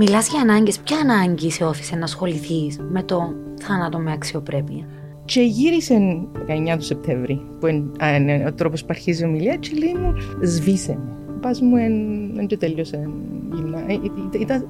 [0.00, 0.78] Μιλάς για ανάγκες.
[0.78, 4.86] Ποια ανάγκη σε όφησε να ασχοληθείς με το θάνατο με αξιοπρέπεια;
[5.24, 5.94] Και γύρισε
[6.46, 10.92] 19 του Σεπτέμβρη, που είναι ο τρόπος που αρχίζει η ομιλία, και λέει μου, σβήσε
[10.92, 11.32] με.
[11.40, 11.76] Πας μου,
[12.34, 13.10] δεν και τέλειωσε.
[14.40, 14.66] Ήταν,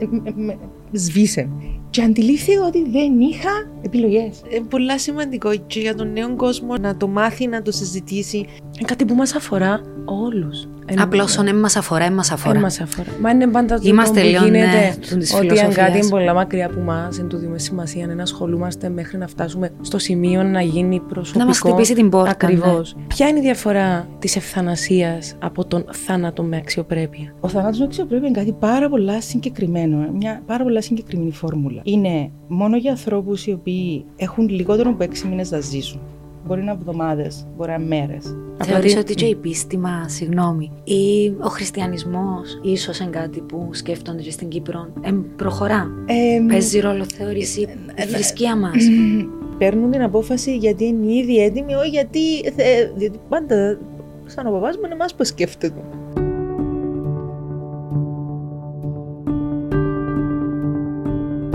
[0.93, 1.49] σβήσε.
[1.91, 3.51] Και αντιλήφθηκα ότι δεν είχα
[3.83, 4.43] επιλογές.
[4.51, 8.37] Είναι πολύ σημαντικό και για τον νέο κόσμο να το μάθει, να το συζητήσει.
[8.37, 10.69] Είναι κάτι που μας αφορά όλους.
[10.99, 12.61] Απλώς όσο δεν μας αφορά, δεν μα αφορά.
[12.61, 13.09] μας αφορά.
[13.21, 15.97] Μα είναι πάντα το Είμαστε που λίγο, γίνεται ναι, της ότι αν κάτι φιλοσοφίας.
[15.97, 19.71] είναι πολλά μακριά από εμάς, εν τούτη με σημασία είναι να ασχολούμαστε μέχρι να φτάσουμε
[19.81, 21.39] στο σημείο να γίνει προσωπικό.
[21.39, 22.97] Να μας χτυπήσει την πόρτα, Ακριβώς.
[23.07, 28.29] Ποια είναι η διαφορά της ευθανασίας από τον θάνατο με αξιοπρέπεια; Ο θανάτος με αξιοπρέπεια
[28.29, 31.81] είναι κάτι πάρα πολλά συγκεκριμένο, μια πάρα πολλά συγκεκριμένη φόρμουλα.
[31.85, 36.01] Είναι μόνο για ανθρώπους οι οποίοι έχουν λιγότερο από έξι μήνες να ζήσουν.
[36.49, 38.37] Μπορεί να είναι εβδομάδες, μπορεί να είναι μέρες.
[38.65, 44.23] Θεωρείς ότι και η πίστη μας, συγγνώμη, ή ο χριστιανισμός ίσως είναι κάτι που σκέφτονται
[44.23, 44.89] και στην Κύπρο.
[45.01, 48.85] Ε, προχωρά; Ε, Παίζει ρόλο, θεωρείς, η η θρησκεία μας;
[49.59, 52.21] παίρνουν την απόφαση γιατί είναι ήδη έτοιμοι, όχι γιατί,
[52.57, 53.79] θε- γιατί πάντα
[54.27, 55.81] σαν ο παπάς μου είναι εμάς που σκέφτεται.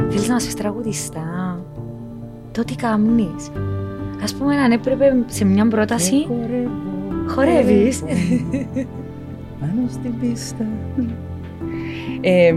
[0.09, 1.59] Θέλεις να είσαι τραγουδιστά;
[2.51, 3.29] Το τι κάνει.
[4.23, 6.25] Α πούμε, αν έπρεπε σε μια πρόταση.
[6.27, 6.69] χορεύω,
[7.27, 7.99] Χορεύεις.
[7.99, 8.87] χορεύω,
[9.59, 10.65] Πάνω στην πίστα.
[12.25, 12.55] Ε,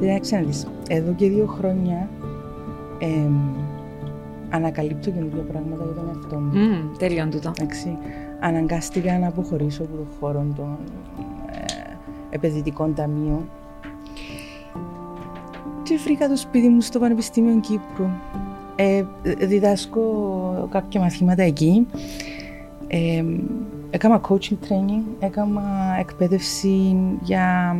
[0.00, 2.08] Κοιτάξτε να δεις, εδώ και δύο χρόνια
[2.98, 3.06] ε,
[4.50, 6.50] ανακαλύπτω καινούργια πράγματα για τον εαυτό μου.
[6.54, 7.52] Μμμ, Τέλειον τούτο.
[7.58, 7.98] Εντάξει,
[8.40, 10.76] αναγκάστηκα να αποχωρήσω από τον χώρο των
[11.50, 11.94] ε,
[12.30, 13.48] επενδυτικών ταμείων
[15.82, 18.06] και βρήκα το σπίτι μου στο Πανεπιστήμιο Κύπρου.
[18.76, 19.04] Ε,
[19.46, 21.86] διδάσκω κάποια μαθήματα εκεί.
[22.86, 23.24] Ε,
[23.90, 25.62] έκανα coaching training, έκανα
[26.00, 27.76] εκπαίδευση για,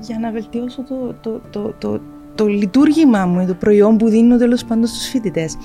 [0.00, 2.00] για να βελτιώσω το, το, το, το,
[2.34, 5.56] το λειτουργήμα μου, το προϊόν που δίνω τέλος πάντων στους φοιτητές.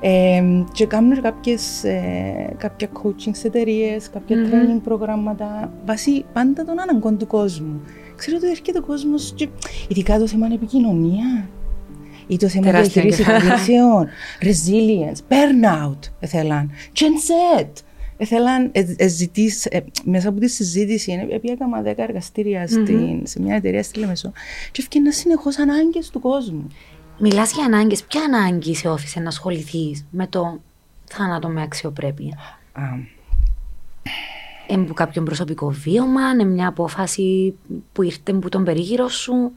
[0.00, 4.44] Ε, και κάνω κάποιες, ε, κάποια coaching σε εταιρείες, κάποια Μμμ.
[4.50, 7.80] training προγράμματα, βάσει πάντα των αναγκών του κόσμου.
[8.16, 9.34] Ξέρω ότι έρχεται ο κόσμος,
[9.88, 11.48] ειδικά το θέμα είναι επικοινωνία.
[12.26, 13.54] Ή το θέμα Τεράστια διαχείρισης κεφάλαια.
[13.54, 14.08] κρίσεων,
[14.40, 17.66] resilience, burnout, έθελαν, gen Z.
[18.16, 23.26] Έθελαν, ε, ε, ζητείς, ε, μέσα από τη συζήτηση, ε, επειδή έκανα 10 εργαστήρια στην,
[23.26, 24.32] σε μια εταιρεία στη Λεμεσό,
[24.72, 26.68] και έφυγαν συνεχώς ανάγκες του κόσμου.
[27.18, 28.04] Μιλάς για ανάγκες.
[28.04, 30.60] Ποια ανάγκη σε όφησε να ασχοληθείς με το
[31.04, 32.38] θάνατο με αξιοπρέπεια;
[32.72, 32.82] Α,
[34.66, 37.54] Εμπού κάποιον προσωπικό βίωμα, είναι μια απόφαση
[37.92, 39.52] που ήρθε από τον περίγυρο σου.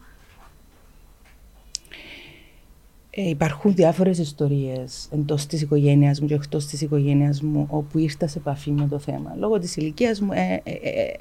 [3.19, 8.27] Ε, υπάρχουν διάφορες ιστορίες εντός της οικογένειας μου και εκτός της οικογένειας μου όπου ήρθα
[8.27, 9.35] σε επαφή με το θέμα.
[9.37, 11.17] Λόγω της ηλικίας μου, ε, ε, ε, ε,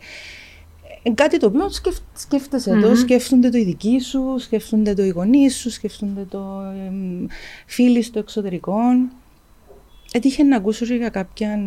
[1.03, 2.81] ε, κάτι το οποίο σκεφ, σκέφτεσαι Μμμ.
[2.81, 6.93] το, σκέφτονται το οι δικοί σου, σκέφτονται το οι γονείς σου, σκέφτονται το ε,
[7.67, 8.77] φίλοι στο εξωτερικό.
[10.13, 11.59] Έτυχε να ακούσω και για κάποια,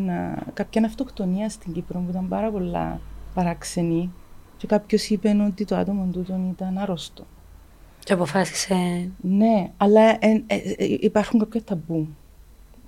[0.53, 3.01] κάποια αυτοκτονία στην Κύπρο που ήταν πάρα πολλά
[3.33, 4.11] παράξενη
[4.57, 7.25] και κάποιος είπε ότι το άτομο τούτο ήταν άρρωστο.
[8.09, 9.09] Και αποφάσισε.
[9.21, 12.07] Ναι, αλλά ε, ε, ε, υπάρχουν κάποια ταμπού.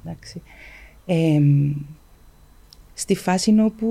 [0.05, 0.41] Εντάξει.
[1.05, 1.73] Εμ,
[2.93, 3.87] στη φάση όπου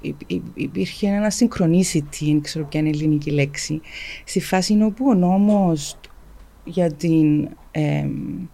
[0.00, 3.80] υ- υ- υπήρχε ένα synchronicity, δεν ξέρω ποια είναι η ελληνική λέξη,
[4.24, 5.96] στη φάση όπου ο νόμος
[6.64, 8.46] για την εμ,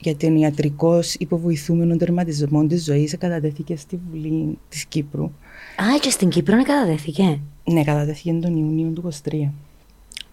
[0.00, 5.24] για τον ιατρικώς υποβοηθούμενο τερματισμό της ζωής κατατέθηκε στη Βουλή της Κύπρου.
[5.24, 7.40] Α, και στην Κύπρο να κατατέθηκε.
[7.64, 9.52] Ναι, κατατέθηκε τον Ιούνιο του 23.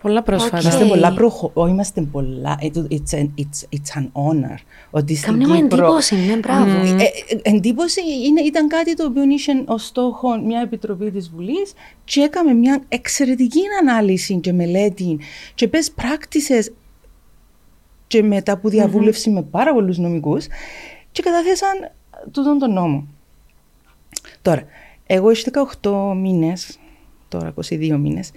[0.03, 0.58] Πολλά πρόσφατα.
[0.58, 0.64] Οκ.
[0.64, 1.52] Είμαστε πολλά προχω...
[1.53, 2.58] Όχι, είμαστε πολλά...
[2.62, 4.58] It- It's an, it's, it's an honor.
[4.91, 5.84] Ότι στην Καμιά μου Κύπρο...
[5.86, 6.69] εντύπωση, ναι, μπράβο.
[6.69, 11.74] Ε, ε, εντύπωση είναι, ήταν κάτι το οποίο είχε ως στόχο μια επιτροπή της Βουλής
[12.03, 15.19] και έκαμε μια εξαιρετική ανάλυση και μελέτη
[15.56, 16.74] και best practices
[18.08, 20.47] και μετά που διαβούλευση με πάρα πολλούς νομικούς
[21.12, 21.91] και καταθέσαν
[22.31, 23.08] τούτον τον νόμο.
[24.41, 24.64] Τώρα,
[25.06, 25.47] εγώ έχεις
[25.81, 26.80] 18 μήνες,
[27.28, 28.31] τώρα 22 μήνες,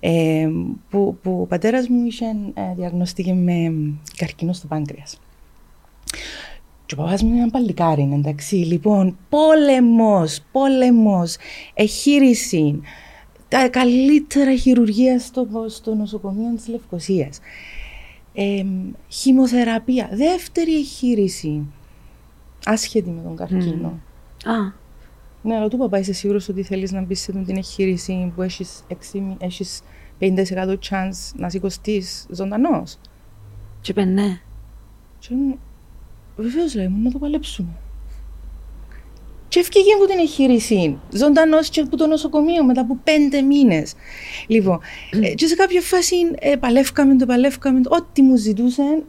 [0.00, 0.48] ε,
[0.90, 2.24] που, που ο πατέρας μου είχε
[2.54, 3.72] ε, διαγνωστεί με
[4.16, 5.18] καρκίνο στο πάγκρεας.
[6.86, 8.54] Και ο παπάς μου είναι ένα παλικάρι, εντάξει.
[8.54, 11.36] Λοιπόν, πόλεμος, πόλεμος,
[11.74, 12.80] εχείριση,
[13.48, 17.40] τα καλύτερα χειρουργία στο, στο νοσοκομείο της Λευκοσίας.
[18.34, 18.64] Ε,
[19.08, 21.62] χημοθεραπεία, δεύτερη εχείριση,
[22.64, 23.88] άσχετη με τον καρκίνο.
[24.44, 24.72] Α,
[25.42, 28.42] Ναι, αλλά του παπά είσαι σίγουρος ότι θέλεις να μπεις σε αυτή την εγχείρηση που
[28.42, 29.82] έχεις, 6, έχεις
[30.20, 32.98] 50% chance να σηκωστείς ζωντανός.
[33.80, 34.40] και είπε ναι.
[35.18, 35.58] Και μου,
[36.36, 37.68] βεβαίως λέει μου, να το παλέψουμε.
[39.48, 43.94] Και Και έφυγε από την εγχείρηση, ζωντανός και από το νοσοκομείο μετά από πέντε μήνες.
[44.46, 44.80] Λοιπόν,
[45.22, 49.04] ε, και σε κάποια φάση ε, παλεύκαμε το, παλεύκαμε το, ό,τι μου ζητούσαν,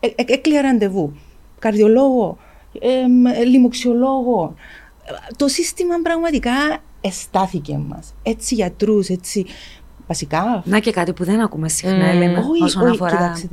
[0.00, 1.16] ε, ε, έκλεια ραντεβού.
[1.58, 2.38] Καρδιολόγο,
[2.80, 4.54] ε, λοιμοξιολόγο.
[5.36, 8.14] Το σύστημα πραγματικά εστάθηκε μας.
[8.22, 9.46] Έτσι γιατρούς, έτσι.
[10.06, 10.62] Βασικά.
[10.66, 12.14] Να και κάτι που δεν ακούμε συχνά, Mm.
[12.14, 13.10] Έλενα, Όχι, όσον όχι, αφορά.
[13.10, 13.48] κοιτάξτε.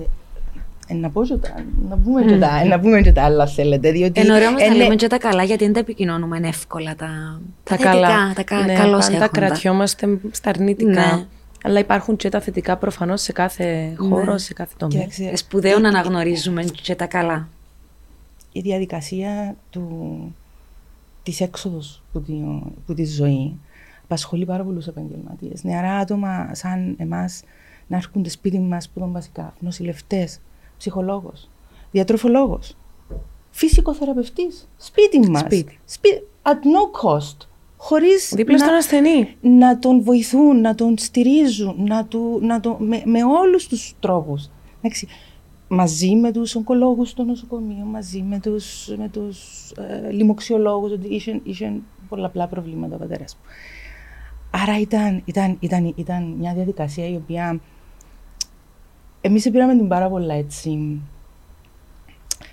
[0.88, 1.54] Ε, να πω και τα,
[1.90, 4.22] να πούμε και τα, να πούμε και τα άλλα θέλετε, διότι...
[4.22, 6.96] Εν ωραίο όμως ε, να ναι, λέμε και τα καλά, γιατί δεν τα επικοινωνούμε εύκολα
[6.96, 8.34] τα, Τα θετικά, καλά.
[8.36, 9.40] τα κα, ναι, καλώς πάντα έχοντα.
[9.40, 10.92] κρατιόμαστε στα αρνητικά.
[11.16, 11.26] Ναι.
[11.64, 14.38] Αλλά υπάρχουν και τα θετικά προφανώς σε κάθε χώρο, Ναι.
[14.38, 14.98] σε κάθε τομέα.
[14.98, 17.48] κοίταξε, Ε, Σπουδαίο να αναγνωρίζουμε και τα καλά.
[18.52, 19.88] η διαδικασία του,
[21.24, 22.34] της έξοδος που, τη,
[22.86, 23.60] που της ζωή
[24.12, 25.64] απασχολεί πάρα πολλούς επαγγελματίες.
[25.64, 27.44] Νεαρά άτομα σαν εμάς
[27.88, 30.40] να έρχονται σπίτι μας που ήταν βασικά νοσηλευτές,
[30.78, 31.50] ψυχολόγος,
[31.92, 32.78] διατροφολόγος,
[33.50, 35.42] φυσικοθεραπευτής, σπίτι μας.
[35.42, 35.80] Σπίτι.
[35.86, 37.38] Σπί- at no cost.
[37.78, 39.36] Χωρίς Δίπλα να- στον ασθενή.
[39.42, 44.50] να τον βοηθούν, να τον στηρίζουν, να του, να το, με, με όλους τους τρόπους.
[44.82, 45.08] Εντάξει,
[45.68, 51.40] μαζί με τους ογκολόγους στο νοσοκομείο, μαζί με τους, με τους ε, λοιμοξιολόγους, ότι είχε,
[51.44, 51.74] είχε
[52.10, 53.42] πολλαπλά προβλήματα ο πατέρας μου.
[54.52, 57.60] Άρα ήταν, ήταν, ήταν, ήταν μια διαδικασία η οποία
[59.22, 61.02] εμείς πήραμε την πάρα πολλά έτσι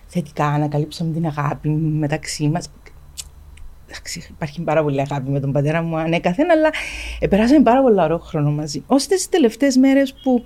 [0.06, 2.70] θετικά, ανακαλύψαμε την αγάπη μεταξύ μας.
[3.88, 6.70] Εντάξει, υπάρχει πάρα πολύ αγάπη με τον πατέρα μου ανέκαθεν, αλλά
[7.20, 8.82] ε, περάσαμε πάρα πολύ ωραίο χρόνο μαζί.
[8.86, 10.44] Ώστε τις τελευταίες μέρες που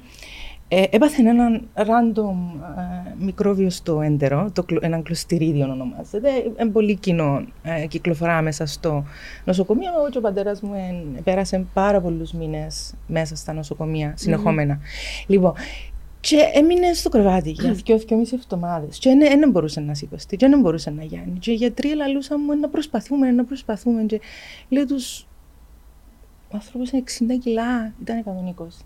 [0.75, 6.95] ε, έπαθε έναν random ε, μικρόβιο στο έντερο, το, κλο- έναν κλωστηρίδιο ονομάζεται, ε, πολύ
[6.97, 9.05] κοινό, ε, κυκλοφορά μέσα στο
[9.45, 9.91] νοσοκομείο.
[9.99, 14.79] Εγώ και ο πατέρας μου ε, πέρασε πάρα πολλούς μήνες μέσα στα νοσοκομεία, συνεχόμενα.
[15.27, 15.53] Λοιπόν,
[16.21, 20.37] και έμεινε στο κρεβάτι για δυο δυο μισή εβδομάδες και δεν δεν μπορούσε να σηκωστεί
[20.37, 21.39] και δεν μπορούσε να γιάνει.
[21.39, 24.03] Και οι γιατροί λαλούσαν μου να προσπαθούμε, να προσπαθούμε.
[24.03, 24.21] Και
[24.69, 25.27] λέω τους,
[26.49, 27.03] ο άνθρωπος είναι
[27.37, 28.23] 60 κιλά, ήταν
[28.59, 28.85] 120.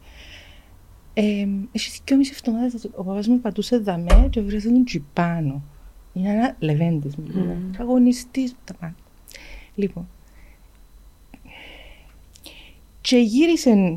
[1.18, 5.62] Ε, έχει δυο μισή εβδομάδες, ο παπάς μου πατούσε δαμέ και βρέθηκε τον τσιπάνω.
[6.12, 7.56] Είναι ένα λεβέντης, μιλούμε.
[7.78, 8.94] Αγωνιστής, τα πάντα.
[9.74, 10.08] Λοιπόν,
[13.00, 13.96] και γύρισε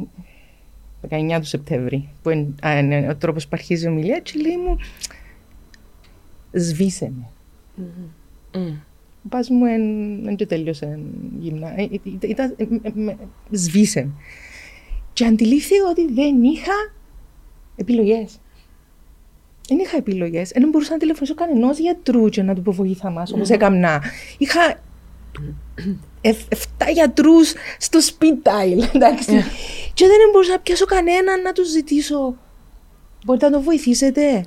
[1.10, 4.57] 19 του Σεπτέμβρη, που είναι, α, είναι ο τρόπος που αρχίζει η ομιλία, και λέει
[4.57, 4.77] μου,
[6.51, 7.30] σβήσε με.
[8.54, 8.68] Μμ.
[9.24, 9.65] Ο πας μου
[10.24, 11.00] δεν και τέλειωσε
[11.39, 11.80] γυμνά.
[11.80, 13.18] Ε, ε, ήταν- ήταν- ε, ε, με-
[13.51, 14.12] Σβήσε με.
[15.13, 16.72] Και αντιλήφθηκα ότι δεν είχα
[17.80, 18.40] επιλογές.
[19.68, 20.50] Δεν είχα επιλογές.
[20.50, 24.04] Δεν μπορούσα να τηλεφωνήσω κανενός γιατρούς και να του πω βοήθα μας, όπως έκαμνα.
[24.38, 24.80] Είχα
[26.22, 29.31] εφ- εφτά γιατρούς στο speed dial, εντάξει.
[29.94, 32.36] Και δεν μπορούσα να πιάσω κανέναν να τους ζητήσω.
[33.26, 34.46] Μπορείτε να το βοηθήσετε.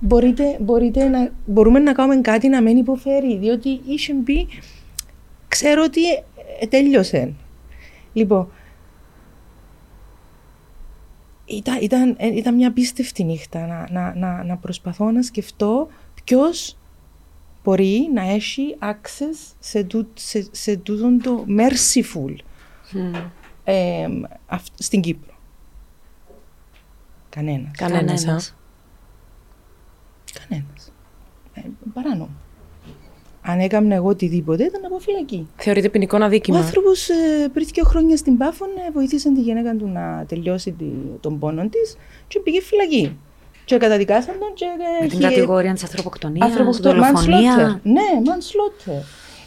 [0.00, 4.46] Μπορείτε, μπορείτε να, μπορούμε να κάνουμε κάτι να μην υποφέρει, διότι είχε μπει,
[5.48, 6.22] ξέρω ότι ε,
[6.60, 7.32] ε, τέλειωσε.
[8.12, 8.50] Λοιπόν,
[11.48, 15.88] ήταν, ήταν, ε, ήταν μια απίστευτη νύχτα να, να, να, να προσπαθώ να σκεφτώ
[16.24, 16.76] ποιος
[17.64, 22.34] μπορεί να έχει access σε, τούτ, σε, σε τούτον το merciful
[23.64, 24.06] ε,
[24.46, 25.34] αυ- στην Κύπρο.
[27.28, 27.70] Κανένας.
[27.76, 28.56] Κανένας, Κανένας.
[30.48, 30.92] Κανένας.
[31.54, 31.60] Ε,
[31.94, 32.30] παράνομο.
[33.50, 35.48] Αν έκανα εγώ οτιδήποτε ήταν από φυλακή.
[35.56, 36.58] Θεωρείται ποινικό Ο αδίκημα.
[36.58, 40.84] άνθρωπος ε, πριν δύο χρόνια στην Πάφων ε, βοήθησε τη γυναίκα του να τελειώσει τη,
[41.20, 41.96] τον πόνο της
[42.28, 43.16] και πήγε φυλακή.
[43.64, 44.64] Και καταδικάσαν τον και.
[44.64, 47.56] ε, Με την έχει- κατηγορία της ανθρωποκτονίας, ανθρωποκτο- δολοφονία.
[47.56, 47.80] manslaughter.
[47.82, 49.02] Ναι, manslaughter.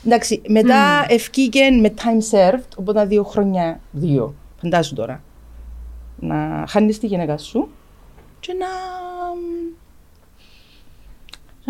[0.05, 5.23] Εντάξει, μετά ευκήκε με time served, οπότε δύο χρόνια, δύο, φαντάσου τώρα,
[6.19, 7.67] να χάνεις τη γυναίκα σου
[8.39, 8.65] και να,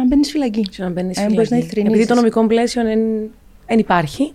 [0.01, 0.61] να μπαίνεις φυλακή.
[0.61, 1.65] Και να μπαίνεις Ε, μπορείς να φυλακή.
[1.65, 1.93] ηθρηνήσεις.
[1.93, 2.83] Επειδή το νομικό πλαίσιο
[3.67, 4.31] δεν υπάρχει.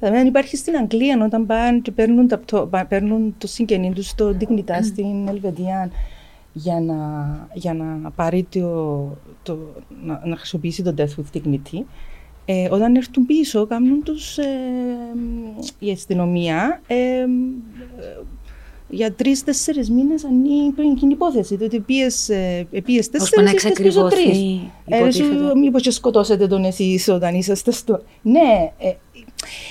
[0.00, 3.92] Δηλαδή, αν υπάρχει στην Αγγλία, όταν πάνε και παίρνουν, τα, το, πα- παίρνουν το συγγενή
[3.92, 5.90] τους στο Dignità στην Ελβετία
[6.52, 6.96] για να,
[7.52, 9.58] για να πάρει το, το,
[10.04, 11.82] να, να χρησιμοποιήσει το Death with Dignity,
[12.44, 14.44] ε, όταν έρθουν πίσω, κάνουν τους, ε,
[15.78, 17.26] η αστυνομία ε, ε,
[18.90, 21.56] για τρει-τέσσερι μήνες ανοίγει την υπόθεση.
[21.56, 24.38] Διότι πήγε Ώσπου τέσσερις να ήρθες πίσω εξακριβωθεί, τρεις.
[24.86, 25.34] Ε, υποτίθεται.
[25.34, 28.02] σου, μήπως και σκοτώσετε τον εσείς όταν είσαστε στο...
[28.22, 28.92] Ναι, ε,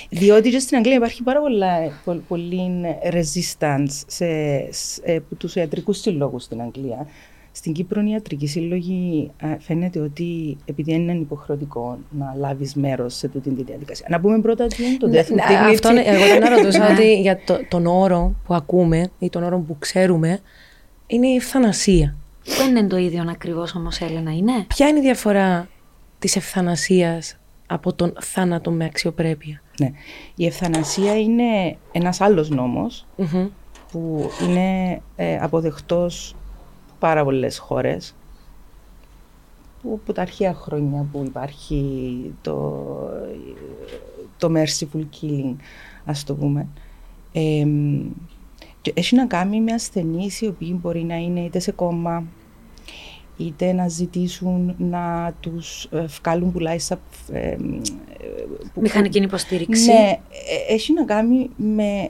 [0.08, 2.70] διότι και στην Αγγλία υπάρχει πάρα πολλά, πο- πολύ
[3.12, 4.26] resistance σε,
[4.72, 7.06] σε, ε, από τους ιατρικούς συλλόγους στην Αγγλία.
[7.52, 13.28] Στην Κύπρο οι ιατρικοί σύλλογοι ε, φαίνεται ότι επειδή είναι υποχρεωτικό να λάβεις μέρος σε
[13.28, 14.06] τούτη τη διαδικασία.
[14.10, 15.72] Να πούμε πρώτα τι είναι το Ναι, death ναι, with dignity.
[15.72, 16.92] Αυτό, ναι, εγώ δεν ρωτούσα Ναι.
[16.94, 20.40] ότι για το, τον όρο που ακούμε ή τον όρο που ξέρουμε
[21.06, 22.16] είναι η ευθανασία.
[22.44, 25.68] Δεν είναι το ίδιο ακριβώς όμως, Έλενα, είναι; Ποια είναι η διαφορά
[26.18, 29.90] της ευθανασίας από τον θάνατο με αξιοπρέπεια; Ναι.
[30.34, 33.46] Η ευθανασία είναι ένας άλλος νόμος Μμμ.
[33.92, 36.34] που είναι ε, αποδεκτός
[37.00, 38.14] πάρα πολλές χώρες
[39.82, 41.84] που, που τα αρχαία χρόνια που υπάρχει
[42.42, 42.84] το,
[44.38, 45.54] το merciful killing,
[46.04, 46.66] ας το πούμε.
[47.32, 47.66] Ε,
[48.82, 52.24] και έχει να κάνει με ασθενείς οι οποίοι μπορεί να είναι είτε σε κόμμα,
[53.36, 57.00] είτε να ζητήσουν να τους ε, βγάλουν πουλάισα
[57.32, 57.56] ε,
[58.74, 59.86] που- Μηχανική υποστήριξη.
[59.92, 60.18] ναι,
[60.68, 62.08] ε, έχει να κάνει με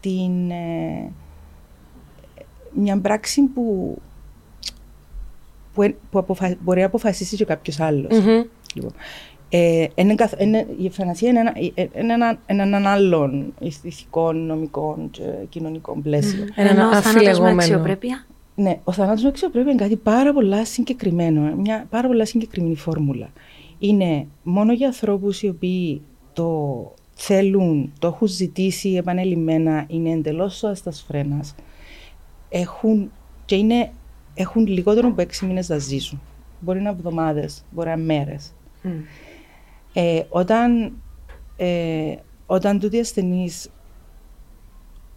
[0.00, 1.12] την, ε,
[2.74, 3.96] μια πράξη που,
[5.80, 8.18] που, εν- που αποφα- μπορεί να αποφασίσει και κάποιος άλλος.
[8.18, 8.42] Μμμ.
[8.74, 8.92] Λοιπόν,
[9.48, 14.46] ε, είναι καθ- είναι- η ευθανασία είναι ένα, ε, είναι ένα, είναι έναν άλλον ηθικών,
[14.46, 16.44] νομικών και κοινωνικών πλαίσιο.
[16.54, 17.56] Ένα Ενώ ο θάνατος με αφιλεγόμενο.
[17.56, 18.26] αξιοπρέπεια.
[18.54, 23.28] Ναι, ο θανάτος με αξιοπρέπεια είναι κάτι πάρα πολλά συγκεκριμένο, μια πάρα πολλά συγκεκριμένη φόρμουλα.
[23.78, 31.04] Είναι μόνο για ανθρώπους οι οποίοι το θέλουν, το έχουν ζητήσει επανελειμμένα, είναι εντελώς σώαστας
[31.08, 31.54] φρένας,
[32.48, 33.10] έχουν,
[33.44, 33.90] και είναι,
[34.40, 36.20] έχουν λιγότερο από έξι μήνες να ζήσουν.
[36.60, 38.52] Μπορεί να είναι εβδομάδες, μπορεί να είναι μέρες.
[38.82, 38.90] Μμ.
[39.92, 40.92] Ε, όταν,
[41.56, 42.14] ε,
[42.46, 43.70] όταν τούτοι οι ασθενείς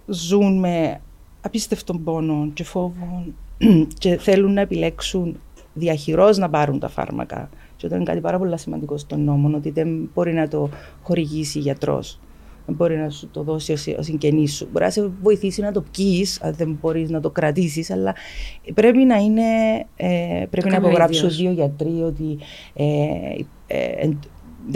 [0.06, 1.02] ζουν με
[1.42, 3.26] απίστευτον πόνο και φόβο
[4.00, 5.40] και θέλουν να επιλέξουν
[5.74, 9.70] διαχειρός να πάρουν τα φάρμακα και αυτό είναι κάτι πάρα πολύ σημαντικό στον νόμο ότι
[9.70, 10.70] δεν μπορεί να το
[11.04, 12.33] χορηγήσει γιατρός δεν
[12.68, 14.68] μπορεί να σου το δώσει ο, συ- ο συγγενής σου.
[14.72, 18.16] Μπορεί να σε βοηθήσει να το πιείς, αν δεν μπορείς να το κρατήσεις, αλλά
[18.74, 19.42] πρέπει να είναι,
[19.96, 21.42] ε, πρέπει να κάνει ο υπογράψουν ίδιος.
[21.42, 22.38] δύο γιατροί ότι
[22.74, 22.86] ε,
[23.68, 24.20] ε, εν-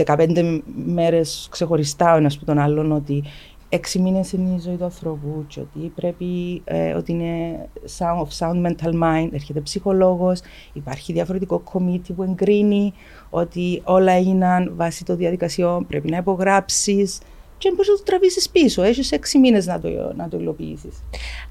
[0.06, 3.24] 15 μέρες ξεχωριστά ο ένας από τον άλλον ότι
[3.70, 8.38] έξι μήνες είναι η ζωή του ανθρώπου και ότι πρέπει, ε, ότι είναι sound, of
[8.40, 10.40] sound mental mind, έρχεται ψυχολόγος,
[10.74, 12.94] υπάρχει διαφορετικό committee που εγκρίνει
[13.30, 17.20] ότι όλα έγιναν βάσει των διαδικασιών, πρέπει να υπογράψεις
[17.58, 21.04] και μπορείς να το τραβήσεις πίσω, έχεις έξι μήνες να το, να το υλοποιήσεις.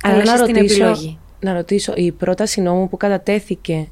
[0.02, 1.18] Αλλά να έχεις την ρωτήσω, επιλογή.
[1.40, 3.88] να ρωτήσω, η πρόταση νόμου που κατατέθηκε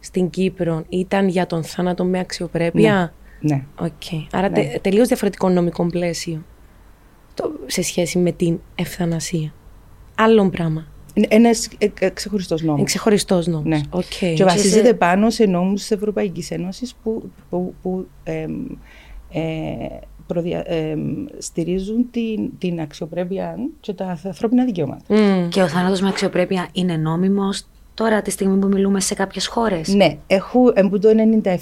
[0.00, 3.64] στην Κύπρο ήταν για τον θάνατο με αξιοπρέπεια; Ναι.
[3.80, 3.90] Οκ.
[4.32, 4.54] Άρα Ναι.
[4.54, 6.44] τε, τελείως διαφορετικό νομικό πλαίσιο
[7.34, 9.52] το, σε σχέση με την ευθανασία.
[10.14, 10.86] Άλλον πράγμα.
[11.14, 12.76] Είναι ένας ε, ε, ξεχωριστός νόμος.
[12.78, 13.64] Είναι ξεχωριστός νόμος.
[13.66, 13.80] Ναι.
[13.90, 14.34] Οκ.
[14.34, 18.64] Και βασίζεται σε- πάνω σε νόμους της Ευρωπαϊκής Ένωσης που, που, που εμ,
[19.30, 19.40] ε,
[20.26, 25.02] προδια- εμ, στηρίζουν την, την αξιοπρέπεια και τα ανθρώπινα δικαιώματα.
[25.14, 25.48] Μμ.
[25.48, 27.62] Και ο θάνατος με αξιοπρέπεια είναι νόμιμος
[27.94, 31.08] τώρα τη στιγμή που μιλούμε σε κάποιες χώρες; Ναι, έχω εμπού το
[31.42, 31.58] 97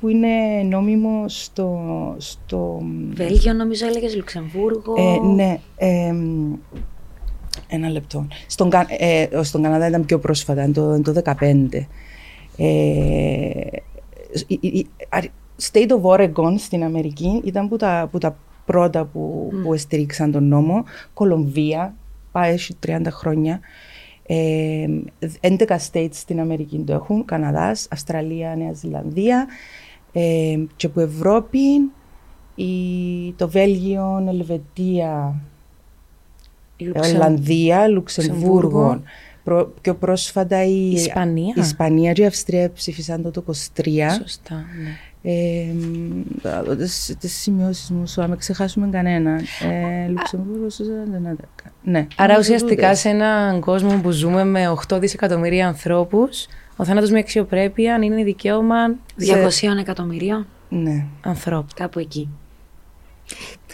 [0.00, 0.28] που είναι
[0.68, 1.80] νόμιμο στο...
[2.18, 2.82] στο
[3.14, 4.94] Βέλγιο νομίζω έλεγες, Λουξεμβούργο.
[4.96, 6.52] ε, ναι, εμ,
[7.68, 8.26] ένα λεπτό.
[8.46, 11.86] Στον, Κα- ε, στον Καναδά ήταν πιο πρόσφατα, είναι το, είναι το 2015.
[12.56, 12.64] Ε,
[14.46, 15.24] η- η- η- αρ-
[15.62, 18.36] State of Oregon στην Αμερική ήταν που τα, που τα
[18.66, 20.84] πρώτα που, που στηρίξαν τον νόμο.
[21.14, 21.94] Κολομβία,
[22.32, 23.60] πάει έχει 30 χρόνια.
[24.26, 24.86] Ε,
[25.40, 25.56] 11
[25.92, 29.46] states στην Αμερική το έχουν, Καναδάς, Αυστραλία, Νέα Ζηλανδία
[30.12, 31.58] ε, και που Ευρώπη
[32.54, 32.72] η,
[33.36, 35.34] το Βέλγιο, Ελβετία,
[36.76, 38.50] Η Λουξεμ- Ολλανδία, Λουξεμβούργο.
[38.60, 39.02] Λουξεμβούργο.
[39.44, 41.52] Προ- πιο πρόσφατα η Ισπανία.
[41.56, 43.52] η Ισπανία και η Αυστρία ψήφισαν το το 23.
[44.20, 44.90] Σωστά, ναι.
[45.22, 45.64] Ε,
[46.42, 49.40] θα δω τις, τις σημειώσεις μου σου, άμα ξεχάσουμε κανένα.
[49.62, 50.92] Ε, Λουξεμβούργος, Σουζα-
[51.82, 52.06] ναι.
[52.16, 52.98] Άρα Νομίζω ουσιαστικά τούτες.
[52.98, 56.46] σε έναν κόσμο που ζούμε με 8 δισεκατομμύρια ανθρώπους,
[56.76, 61.04] ο θάνατος με αξιοπρέπεια είναι δικαίωμα σε 200 εκατομμυρίων, Ναι.
[61.20, 61.66] ανθρώπου.
[61.74, 62.28] κάπου εκεί.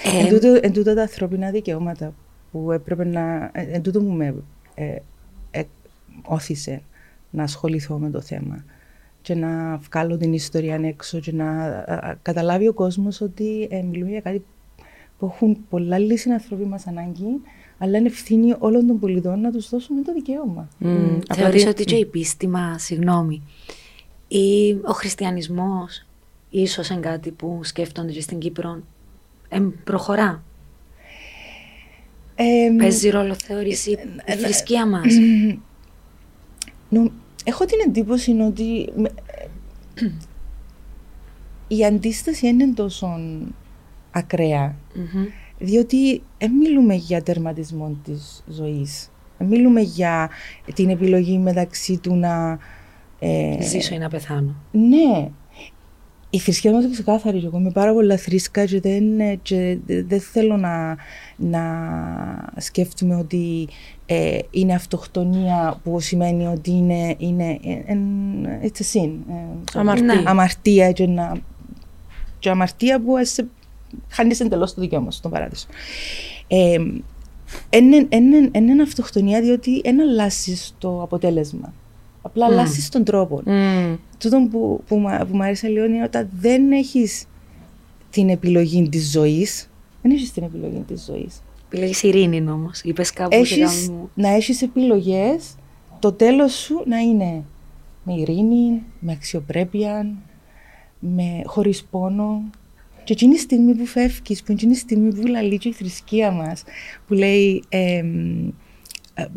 [0.02, 2.12] Εν, Ε, τούτο, εν τούτο τα ανθρώπινα δικαιώματα
[2.52, 3.50] που έπρεπε να...
[3.52, 4.34] ε, Εν τούτο μου με
[4.74, 4.96] ε,
[5.50, 5.62] ε,
[6.22, 6.82] όθησε
[7.30, 8.64] να ασχοληθώ με το θέμα
[9.24, 13.82] και να βγάλω την ιστορία έξω και να α, α, καταλάβει ο κόσμος ότι ε,
[13.82, 14.44] μιλούμε για κάτι
[15.18, 17.40] που έχουν πολλά λίγοι συνανθρωποί μας ανάγκη
[17.78, 20.68] αλλά είναι ευθύνη όλων των πολιτών να τους δώσουμε το δικαίωμα.
[20.78, 23.42] Μμ, Μ, από Θεωρείς ότι- ότι και η πίστη μας, συγγνώμη,
[24.28, 26.06] ή ο χριστιανισμός
[26.50, 28.82] ίσως είναι κάτι που σκέφτονται και στην Κύπρο,
[29.48, 30.42] εμ, προχωρά.
[32.34, 32.44] Ε,
[32.78, 35.14] Παίζει ρόλο, θεωρείς, η, η θρησκεία μας.
[36.88, 37.12] Νο-
[37.44, 39.10] έχω την εντύπωση ότι με-
[41.68, 43.18] η αντίσταση είναι τόσο
[44.10, 45.24] ακραία, Μμμ.
[45.58, 49.10] διότι δεν μιλούμε για τερματισμό της ζωής.
[49.38, 50.30] Δεν μιλούμε για
[50.74, 52.58] την επιλογή μεταξύ του να...
[53.18, 54.54] ε, Ζήσω ή να πεθάνω.
[54.72, 55.30] ναι.
[56.34, 57.42] Η θρησκεία μας είναι ξεκάθαρη.
[57.44, 60.96] Εγώ είμαι πάρα πολλά θρήσκα και δεν, ε, και δε- δεν θέλω να,
[61.36, 61.62] να
[62.56, 63.68] σκέφτομαι ότι
[64.06, 69.10] ε, είναι αυτοκτονία που σημαίνει ότι είναι, είναι ε, εν- it's a sin.
[69.30, 70.04] ε, Αμαρτία.
[70.04, 70.22] Ναι.
[70.26, 71.36] αμαρτία και να,
[72.38, 73.46] και αμαρτία που σε
[74.08, 75.66] χάνει εντελώ το δικαίωμα στον παράδεισο.
[76.48, 76.76] Ε,
[77.70, 81.72] είναι αυτοκτονία διότι δεν αλλάζει το αποτέλεσμα.
[82.26, 82.50] Απλά mm.
[82.50, 83.42] αλλάζει τον τρόπο.
[83.46, 83.98] Mm.
[84.18, 87.26] Τούτο που, που, που μου αρέσει λίγο είναι όταν δεν έχεις
[88.10, 89.70] την επιλογή της ζωής.
[90.02, 91.42] Δεν έχεις την επιλογή της ζωής.
[91.66, 92.80] Επιλέγεις ειρήνη όμως.
[92.82, 95.54] Είπες κάπου έχεις, Να έχεις επιλογές,
[95.98, 97.44] το τέλος σου να είναι
[98.04, 100.14] με ειρήνη, με αξιοπρέπεια,
[100.98, 102.42] με χωρίς πόνο.
[103.04, 106.30] Και εκείνη η στιγμή που φεύγεις, που εκείνη η στιγμή που λαλείς και η θρησκεία
[106.30, 106.62] μας,
[107.06, 108.04] που λέει ε,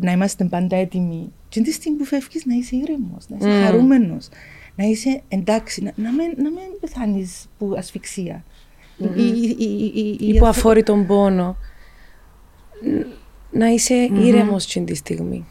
[0.00, 3.64] να είμαστε πάντα έτοιμοι, και τη στιγμή που φεύγεις να είσαι ήρεμος, να είσαι mm.
[3.64, 4.28] χαρούμενος,
[4.76, 8.44] να είσαι εντάξει, να, να μην, να μην πεθάνεις που ασφυξία.
[9.00, 9.16] Mm-hmm.
[9.16, 11.56] Η, η, η, ή που αφορεί τον πόνο.
[13.50, 14.24] Να είσαι mm-hmm.
[14.24, 15.46] ήρεμος τη στιγμή.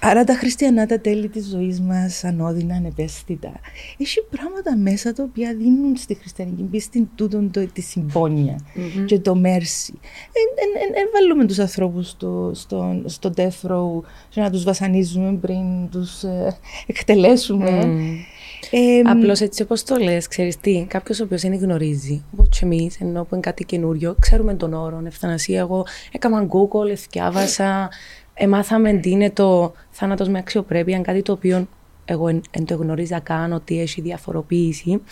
[0.00, 3.52] Άρα τα χριστιανά τα τέλη της ζωής μας ανώδυνα, ανεπαίσθητα.
[3.98, 9.04] Έχει πράγματα μέσα τα οποία δίνουν στη χριστιανική πίστη τούτον το, τη συμπονια mm-hmm.
[9.06, 9.92] και το μέρσι.
[10.92, 16.22] Δεν βάλουμε τους ανθρώπους στο, στο, στο death row και να τους βασανίζουμε πριν τους
[16.22, 17.82] ε, εκτελέσουμε.
[17.84, 18.34] Mm.
[18.70, 22.58] Ε, Απλώς έτσι όπως το λες, ξέρεις τι, κάποιος ο οποίος δεν γνωρίζει, όπως και
[22.62, 25.58] εμείς, ενώ που είναι κάτι καινούριο, ξέρουμε τον όρο, ευθανασία.
[25.58, 27.90] Εγώ έκανα Google, διάβασα,
[28.38, 31.66] Εμάθαμε τι είναι το θάνατος με αξιοπρέπεια, κάτι το οποίο
[32.04, 35.02] εγώ δεν το γνωρίζα καν ότι έχει διαφοροποίηση.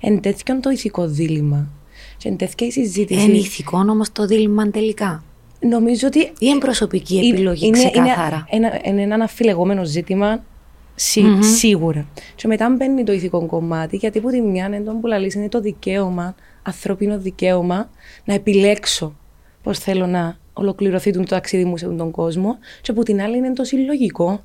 [0.00, 1.68] Εν τέτοιον το ηθικό δίλημα.
[2.16, 3.24] Και εν τέτοια η συζήτηση.
[3.24, 5.24] Είναι ηθικό όμως το δίλημα τελικά;
[5.60, 6.18] Νομίζω ότι.
[6.18, 10.44] ή είναι προσωπική επιλογή, είναι, ξεκάθαρα; Είναι, ένα, είναι ένα αφιλεγόμενο ζήτημα
[10.94, 11.44] σί, mm-hmm.
[11.56, 12.06] σίγουρα.
[12.34, 15.60] Και μετά μπαίνει το ηθικό κομμάτι, γιατί που τη μια είναι το που είναι το
[15.60, 17.90] δικαίωμα, ανθρώπινο δικαίωμα,
[18.24, 19.14] να επιλέξω
[19.62, 23.52] πώς θέλω να ολοκληρωθεί το ταξίδι μου σε τον κόσμο και από την άλλη είναι
[23.52, 24.40] το συλλογικό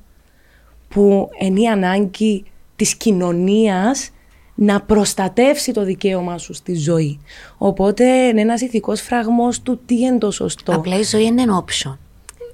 [0.88, 2.44] που είναι η ανάγκη
[2.76, 4.10] της κοινωνίας
[4.54, 7.18] να προστατεύσει το δικαίωμα σου στη ζωή.
[7.58, 10.72] Οπότε είναι ένας ηθικός φραγμός του τι είναι το σωστό.
[10.74, 11.96] Απλά η ζωή είναι ένα option.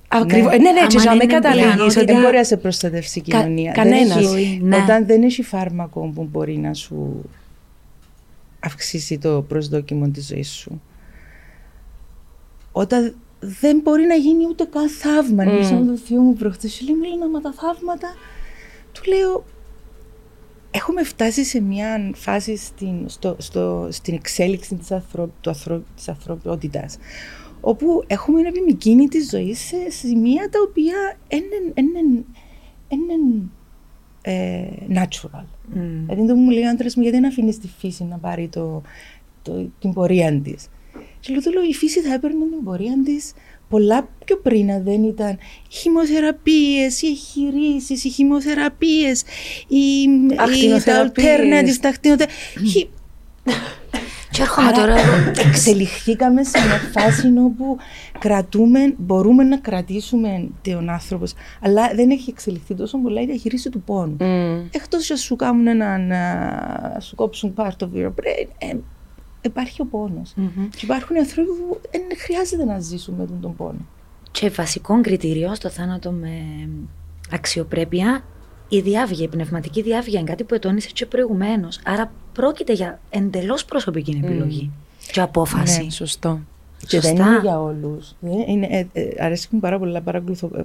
[0.08, 0.50] Ακριβώς.
[0.50, 3.72] Ναι, ναι, ναι, και να με καταλήγεις ότι δεν μπορεί να σε προστατεύσει η κοινωνία.
[3.72, 4.34] Κανένας.
[4.60, 4.76] Ναι.
[4.76, 7.24] Όταν δεν έχει φάρμακο που μπορεί να σου
[8.60, 10.82] αυξήσει το προσδόκιμο της ζωής σου.
[12.72, 15.44] Όταν δεν μπορεί να γίνει ούτε καν θαύμα.
[15.44, 15.46] Mm.
[15.46, 16.72] Μιλούσα με τον θείο μου προχθές.
[16.72, 18.08] Σου λέει: Μιλάω με τα θαύματα.
[18.92, 19.44] Του λέω:
[20.70, 26.98] Έχουμε φτάσει σε μια φάση στην, στο, στο, στην εξέλιξη της, ανθρω, του της ανθρωπότητας
[27.64, 32.24] όπου έχουμε ένα επιμηκύνη της ζωής σε σημεία τα οποία είναι
[34.22, 35.44] ε, natural.
[35.74, 36.04] Mm.
[36.06, 38.82] Δηλαδή το μου λέει ο άντρας μου γιατί δεν αφήνεις τη φύση να πάρει το,
[39.42, 40.68] το, την πορεία της;
[41.22, 43.32] Και λέω, η φύση θα έπαιρνε την πορεία της
[43.68, 49.22] πολλά πιο πριν δεν ήταν χημοθεραπείες, οι εγχειρήσεις, οι χημοθεραπείες,
[49.68, 50.06] οι,
[50.84, 52.88] τα alternatives, τα ακτινοθεραπείε.
[54.30, 54.96] Και έρχομαι τώρα
[55.48, 57.76] Εξελιχθήκαμε σε μια φάση όπου
[58.18, 61.24] κρατούμε, μπορούμε να κρατήσουμε τον άνθρωπο,
[61.60, 64.16] αλλά δεν έχει εξελιχθεί τόσο πολλά η διαχείριση του πόνου.
[64.20, 64.64] Mm.
[64.70, 68.76] Εκτός να σου κάνουν ένα, να σου κόψουν part of your brain, ε,
[69.42, 70.34] υπάρχει ο πόνος.
[70.36, 70.68] Mm-hmm.
[70.70, 73.86] Και υπάρχουν άνθρωποι που δεν χρειάζεται να ζήσουν με τον πόνο.
[74.30, 76.30] Και βασικό κριτήριο στο θάνατο με
[77.30, 78.24] αξιοπρέπεια
[78.68, 81.80] η διάβγεια, η πνευματική διάβγεια είναι κάτι που ετώνησε και προηγουμένως.
[81.84, 85.08] Άρα πρόκειται για εντελώς προσωπική επιλογή mm.
[85.12, 85.84] και απόφαση.
[85.84, 86.40] Ναι, σωστό.
[86.86, 88.14] Και δεν είναι για όλους.
[88.70, 90.00] Ε, ε, αρέσει μου πάρα πολλά,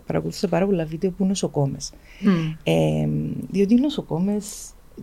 [0.05, 1.91] παρακολουθούσα πάρα πολλά βίντεο που νοσοκόμες.
[1.91, 2.55] Mm.
[2.63, 3.07] Ε,
[3.51, 4.45] διότι οι νοσοκόμες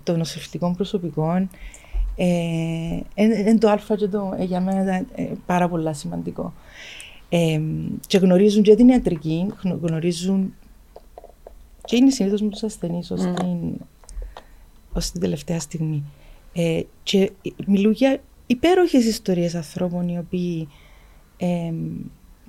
[0.02, 1.50] των νοσευτικών προσωπικών
[3.14, 6.52] είναι το α και το ε, για μένα ήταν ε, πάρα πολύ σημαντικό.
[7.28, 7.60] Ε,
[8.06, 9.46] και γνωρίζουν και την ιατρική,
[9.80, 10.54] γνωρίζουν
[11.84, 13.34] και είναι συνήθως με τους ασθενείς ως mm.
[13.40, 13.80] την,
[15.12, 16.02] την τελευταία στιγμή.
[16.52, 17.32] Ε, και
[17.66, 20.68] μιλούν για υπέροχες ιστορίες ανθρώπων οι οποίοι
[21.36, 21.72] ε,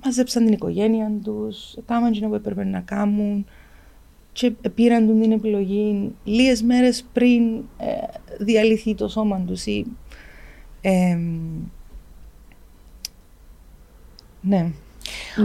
[0.04, 3.46] μαζέψαν την οικογένεια τους, έκαναν τι που έπρεπε να κάνουν,
[4.36, 7.86] και πήραν την επιλογή λίγες μέρες πριν ε,
[8.38, 9.66] διαλυθεί το σώμα τους.
[10.80, 11.18] Ε,
[14.40, 14.72] ναι.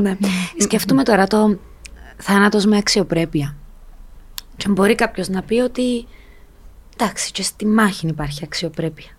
[0.01, 0.17] ναι.
[0.57, 1.59] Σκεφτούμε τώρα το
[2.17, 3.55] θάνατος με αξιοπρέπεια.
[4.57, 6.05] Και μπορεί κάποιος να πει ότι
[6.93, 9.17] εντάξει και στη μάχη υπάρχει αξιοπρέπεια.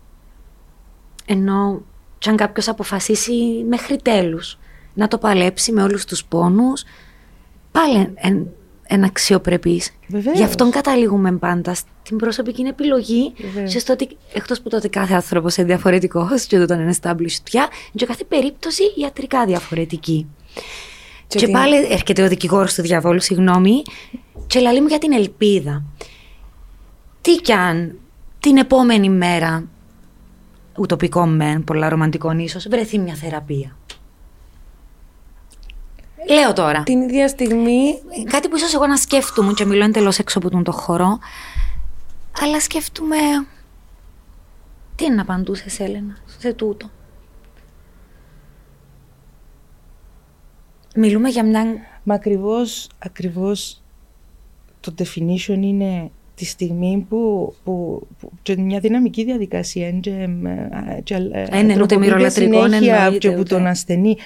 [1.26, 1.82] Ενώ
[2.18, 4.58] και αν κάποιος αποφασίσει μέχρι τέλους
[4.94, 6.84] να το παλέψει με όλους τους πόνους,
[7.72, 8.14] πάλι
[8.92, 9.90] ένα αξιοπρεπής.
[10.34, 13.32] Γι' αυτόν καταλήγουμε πάντα στην προσωπική επιλογή.
[13.68, 17.68] Και στο ότι εκτός που τότε κάθε άνθρωπος είναι διαφορετικός, και όταν είναι established πια,
[17.94, 20.26] και κάθε περίπτωση ιατρικά διαφορετική.
[21.26, 23.82] Και, και πάλι έρχεται ο δικηγόρος του διαβόλου, συγγνώμη,
[24.46, 25.84] και λέει μου για την ελπίδα.
[27.20, 27.98] Τι κι αν
[28.40, 29.64] την επόμενη μέρα
[30.78, 33.76] ουτοπικό μεν, πολλά ρομαντικό ίσως, βρεθεί μια θεραπεία.
[36.28, 36.82] Λέω τώρα.
[36.82, 37.98] Την ίδια στιγμή.
[38.30, 41.18] Κάτι που ίσως εγώ να σκέφτομαι και μιλώ εντελώς έξω από τον το χώρο,
[42.42, 43.16] αλλά σκέφτομαι...
[44.96, 46.90] Τι είναι να απαντούσες, Έλενα, σε τούτο.
[50.96, 51.64] Μιλούμε για μια...
[52.04, 53.82] Μα ακριβώς, ακριβώς
[54.80, 61.14] το definition είναι τη στιγμή που, που, που και μια δυναμική διαδικασία και, ε, και,
[61.14, 63.54] ε, Ε, ναι, ούτε μυρολατρικό, συνέχεια εννοείται, και που ούτε.
[63.54, 64.16] τον ασθενή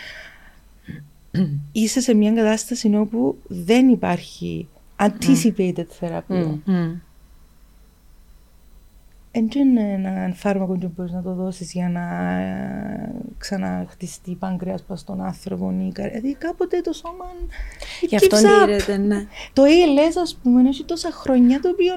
[1.72, 4.68] είσαι σε μια κατάσταση όπου δεν υπάρχει
[4.98, 6.60] anticipated θεραπεία.
[6.64, 6.94] Μμ.
[9.38, 14.82] Δεν είναι ένα φάρμακο που μπορείς να το δώσεις για να ε, ξαναχτιστεί η παγκρέας
[14.82, 15.74] πας στον άνθρωπο.
[15.88, 18.66] ή κα- Δηλαδή κάποτε το σώμα it Γι' αυτό keeps up.
[18.66, 19.26] Γίνεται, ναι.
[19.52, 21.94] Το ALS, ας πούμε, έχει τόσα χρόνια το οποίο,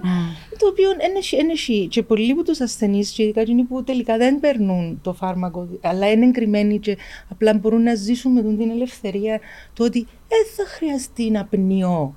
[0.57, 3.83] το οποίο εν έχει- εν έχει και πολλοί από τους ασθενείς και ειδικά εκείνοι που
[3.83, 6.97] τελικά δεν παίρνουν το φάρμακο αλλά είναι εγκριμένοι και
[7.29, 9.39] απλά μπορούν να ζήσουν με τον την ελευθερία
[9.73, 12.15] το ότι δεν θα χρειαστεί να πνιώ,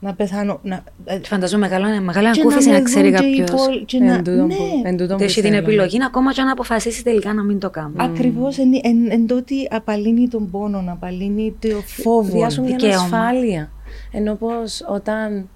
[0.00, 3.38] να πεθάνω, να, Και Φανταζόμαι μεγάλο, μεγάλη και ανακούφιση με να ξέρει δουν και οι
[3.38, 3.60] κάποιος.
[3.66, 4.54] υπόλοι- και να- Εν τούτον ναι.
[4.54, 5.58] που- εν τούτον Ότι που έχει την θέλουμε.
[5.68, 7.94] επιλογή ακόμα και να αποφασίσει τελικά να μην το κάνει.
[7.96, 12.30] Ακριβώς εν, εν, εν τότε απαλύνει τον πόνο, απαλύνει το φόβο.
[12.32, 13.02] Διάσου μια δικαίωμα.
[13.02, 13.70] ασφάλεια.
[14.12, 15.48] Ενώ πως όταν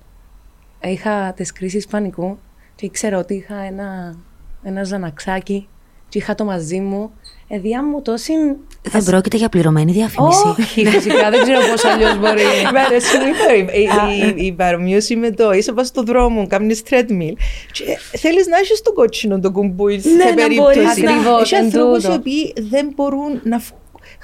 [0.83, 2.39] είχα τις κρίσεις πανικού
[2.75, 4.17] και ήξερα ότι είχα ένα,
[4.63, 5.69] ένα ζαναξάκι
[6.15, 7.11] και είχα το μαζί μου,
[7.49, 8.33] εδιά μου τόση...
[8.83, 10.47] Δεν πρόκειται για πληρωμένη διαφήμιση.
[10.59, 12.43] Όχι, φυσικά δεν ξέρω πώς αλλιώς μπορεί.
[12.75, 13.25] Μ' αρέσει μου
[13.75, 17.33] η- η- η- η παρομοίωση με το είσαι πας στον δρόμο, κάνεις treadmill
[17.73, 17.85] και
[18.19, 20.61] θέλεις να έχεις το κότσινο το κουμπούι σε Ναι, να περίπτωση.
[20.61, 22.13] μπορείς να- Ακριβώς, Έχει εν ανθρώπους τούτο.
[22.13, 23.73] οι οποίοι δεν μπορούν να φ-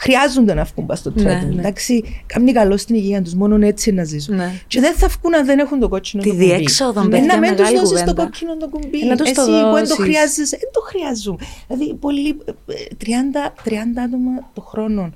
[0.01, 1.23] χρειάζονται να βγουν πας στο treadmill.
[1.23, 1.61] Ναι, ναι.
[1.61, 4.37] Εντάξει, κάνει καλό στην υγεία τους, μόνο έτσι να ζήσουν.
[4.37, 4.53] Ναι.
[4.67, 6.47] Και δεν θα βγουν αν δεν έχουν το κότσινο Τη το κουμπί.
[6.47, 8.23] διέξοδο, Ε, παιδιά, Να μην τους μεγάλη δώσεις το κουβέντα.
[8.23, 9.01] κόκκινο το κουμπί.
[9.01, 9.97] Ε, να τους Εσύ το που δεν το δώσεις.
[9.97, 11.39] χρειάζεσαι, δεν το χρειάζουν.
[11.69, 12.29] Δηλαδή, πολλοί,
[12.67, 15.13] ε, 30, 30 άτομα το χρόνο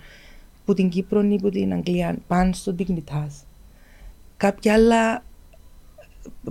[0.64, 3.30] που την Κύπρο ή που την Αγγλία πάνε στο Dignitas.
[4.36, 5.24] Κάποια άλλα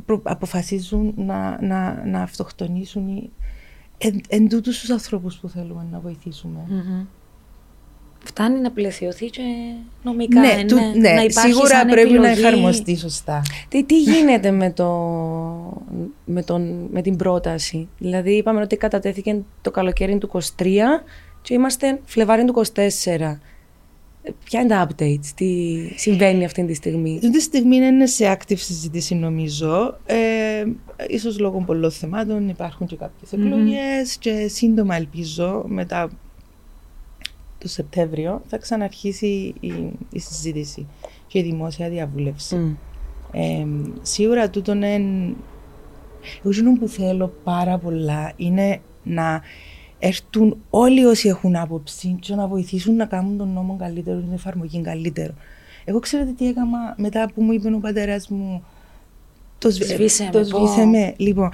[0.06, 3.30] προ- αποφασίζουν να, να, να αυτοκτονήσουν ή-
[3.98, 6.60] εν, εν τούτους τους ανθρώπους που θέλουμε να βοηθήσουμε.
[6.67, 7.06] Μμμ.
[8.25, 9.41] Φτάνει να πλαισιωθεί και
[10.03, 10.39] νομικά.
[10.39, 12.39] Ναι, ναι, του- ναι, να υπάρχει σίγουρα σαν πρέπει να επιλογή.
[12.41, 13.41] εφαρμοστεί σωστά.
[13.69, 14.88] Τι, τι γίνεται με, το,
[16.25, 20.65] με, τον, με την πρόταση; Δηλαδή είπαμε ότι κατατέθηκε το καλοκαίρι του 23
[21.41, 22.79] και είμαστε Φλεβάρι του 24.
[24.25, 28.38] Ε, Ποια είναι τα updates, τι συμβαίνει αυτή τη στιγμή; Αυτή τη στιγμή είναι σε
[28.38, 29.97] active συζήτηση νομίζω.
[30.05, 30.63] Ε,
[31.07, 36.09] ίσως λόγω πολλών θεμάτων υπάρχουν και κάποιες εκλογές και σύντομα ελπίζω μετά
[37.63, 39.73] το Σεπτέμβριο θα ξαναρχίσει η,
[40.12, 40.88] η συζήτηση
[41.28, 42.56] και η δημόσια διαβούλευση.
[42.56, 42.76] Μμ.
[43.32, 43.65] Ε,
[44.02, 45.34] σίγουρα τούτον είναι...
[46.39, 49.41] Εγώ εκείνο που θέλω πάρα πολλά είναι να
[49.99, 54.82] έρθουν όλοι όσοι έχουν άποψη και να βοηθήσουν να κάνουν τον νόμο καλύτερο, την εφαρμογή
[54.82, 55.34] καλύτερο.
[55.86, 58.63] Εγώ ξέρετε τι έκανα μετά που μου είπε ο πατέρας μου
[59.58, 60.45] το, σβ- Σβήσε με, το πω.
[60.45, 61.13] σβήσε με.
[61.17, 61.49] Λοιπόν,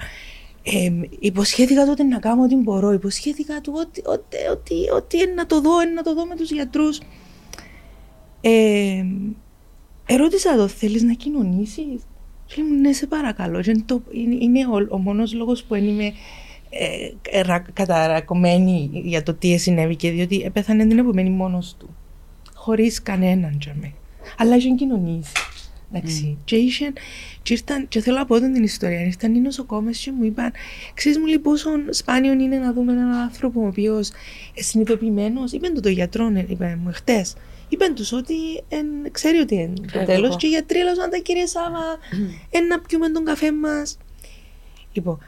[0.62, 2.92] ε, υποσχέθηκα τότε να κάνω ό,τι μπορώ.
[2.92, 6.36] Υποσχέθηκα του ότι, ότι, ότι, ότι είναι να το δω, είναι να το δω με
[6.36, 7.00] τους γιατρούς.
[8.40, 9.04] Ε,
[10.06, 12.02] ερώτησα το, θέλεις να κοινωνήσεις;
[12.46, 13.60] Και μου ναι, σε παρακαλώ.
[13.60, 16.12] Και είναι, το, είναι, είναι ο, ο μόνος λόγος που δεν είμαι
[16.70, 21.96] ε, ρα- καταρακωμένη για το τι συνέβη και διότι έπεθανε την επομένη μόνος του.
[22.54, 23.92] Χωρίς κανέναν για μέ.
[24.38, 25.32] Αλλά είχε κοινωνήσει.
[25.92, 26.38] Εντάξει.
[26.44, 26.92] Και, είχε,
[27.42, 29.04] και, ήρθαν, και θέλω να πω την ιστορία.
[29.04, 30.52] Ήρθαν οι νοσοκόμες και μου είπαν
[30.94, 34.10] Ξέρεις μου λοιπόν πόσο σπάνιο είναι να δούμε έναν άνθρωπο ο οποίος
[34.54, 35.52] συνειδητοποιημένος.
[35.52, 37.36] Είπαν του το γιατρό, ε, είπαν μου χτες.
[37.68, 38.34] Είπαν τους ότι
[38.68, 40.36] εν, ξέρει ότι είναι το Ξέρω τέλος εγώ.
[40.36, 41.98] και οι γιατροί έλεγαν τα κύριε Σάβα,
[42.56, 43.98] εν να πιούμε τον καφέ μας.
[44.92, 45.18] Λοιπόν,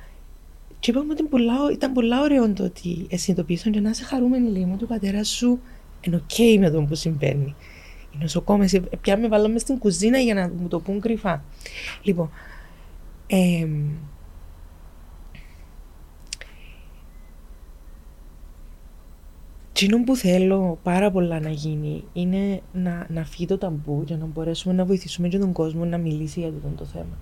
[0.80, 4.64] και είπαμε ότι πολλά, ήταν πολλά ωραίο το ότι συνειδητοποίησαν και να είσαι χαρούμενη λέει
[4.64, 5.60] μου ότι ο πατέρα σου
[6.00, 7.54] είναι οκ με το που συμβαίνει.
[8.14, 11.44] Οι νοσοκόμες πια με βάλαμε στην κουζίνα για να μου το πούν κρυφά.
[12.02, 12.30] Λοιπόν,
[13.26, 13.90] εμ,
[19.72, 24.24] Τσίνο που θέλω πάρα πολλά να γίνει είναι να, να φύγει το ταμπού για να
[24.24, 27.18] μπορέσουμε να βοηθήσουμε και τον κόσμο να μιλήσει για αυτό το θέμα.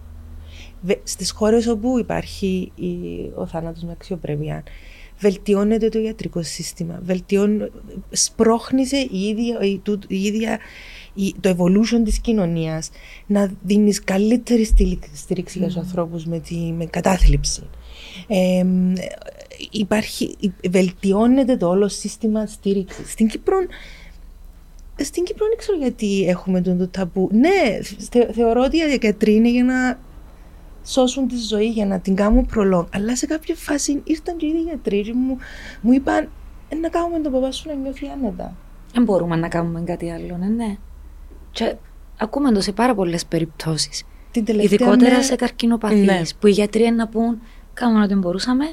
[0.82, 2.88] Βε- Στις χώρες όπου υπάρχει η,
[3.34, 4.62] ο θάνατος με αξιοπρέπεια,
[5.20, 7.70] βελτιώνεται το ιατρικό σύστημα, βελτιών,
[8.10, 10.58] σπρώχνησε η ίδια, η, του- η ίδια
[11.14, 12.90] η- το evolution της κοινωνίας
[13.26, 17.62] να δίνεις καλύτερη στήριξη, στήριξη για τους ανθρώπους με, τη, με κατάθλιψη.
[18.26, 18.64] Ε,
[19.70, 20.36] υπάρχει,
[20.70, 23.10] βελτιώνεται το όλο σύστημα στήριξης.
[23.10, 23.56] Στην Κύπρο
[25.02, 27.28] στην Κύπρο δεν ξέρω γιατί έχουμε τον το ταμπού.
[27.32, 27.78] Ναι,
[28.10, 29.98] θε- θεωρώ ότι οι γιατροί είναι για να
[30.84, 32.84] σώσουν τη ζωή, για να την κάνουν προλόγ.
[32.94, 35.36] Αλλά σε κάποια φάση ήρθαν και οι ίδιοι γιατροί και μου,
[35.80, 36.28] μου είπαν
[36.68, 38.54] «Ε, να κάνουμε τον παπά σου να νιώθει άνετα.
[38.92, 40.76] Δεν μπορούμε να κάνουμε κάτι άλλο, ναι, ναι.
[41.50, 41.74] Και
[42.18, 44.04] ακούμε το σε πάρα πολλές περιπτώσεις.
[44.30, 46.20] Την τελευταία Ειδικότερα μέρα- σε καρκινοπαθείς, Ναι.
[46.40, 47.40] που οι γιατροί είναι να πούν
[47.74, 48.64] κάνουμε ό,τι μπορούσαμε.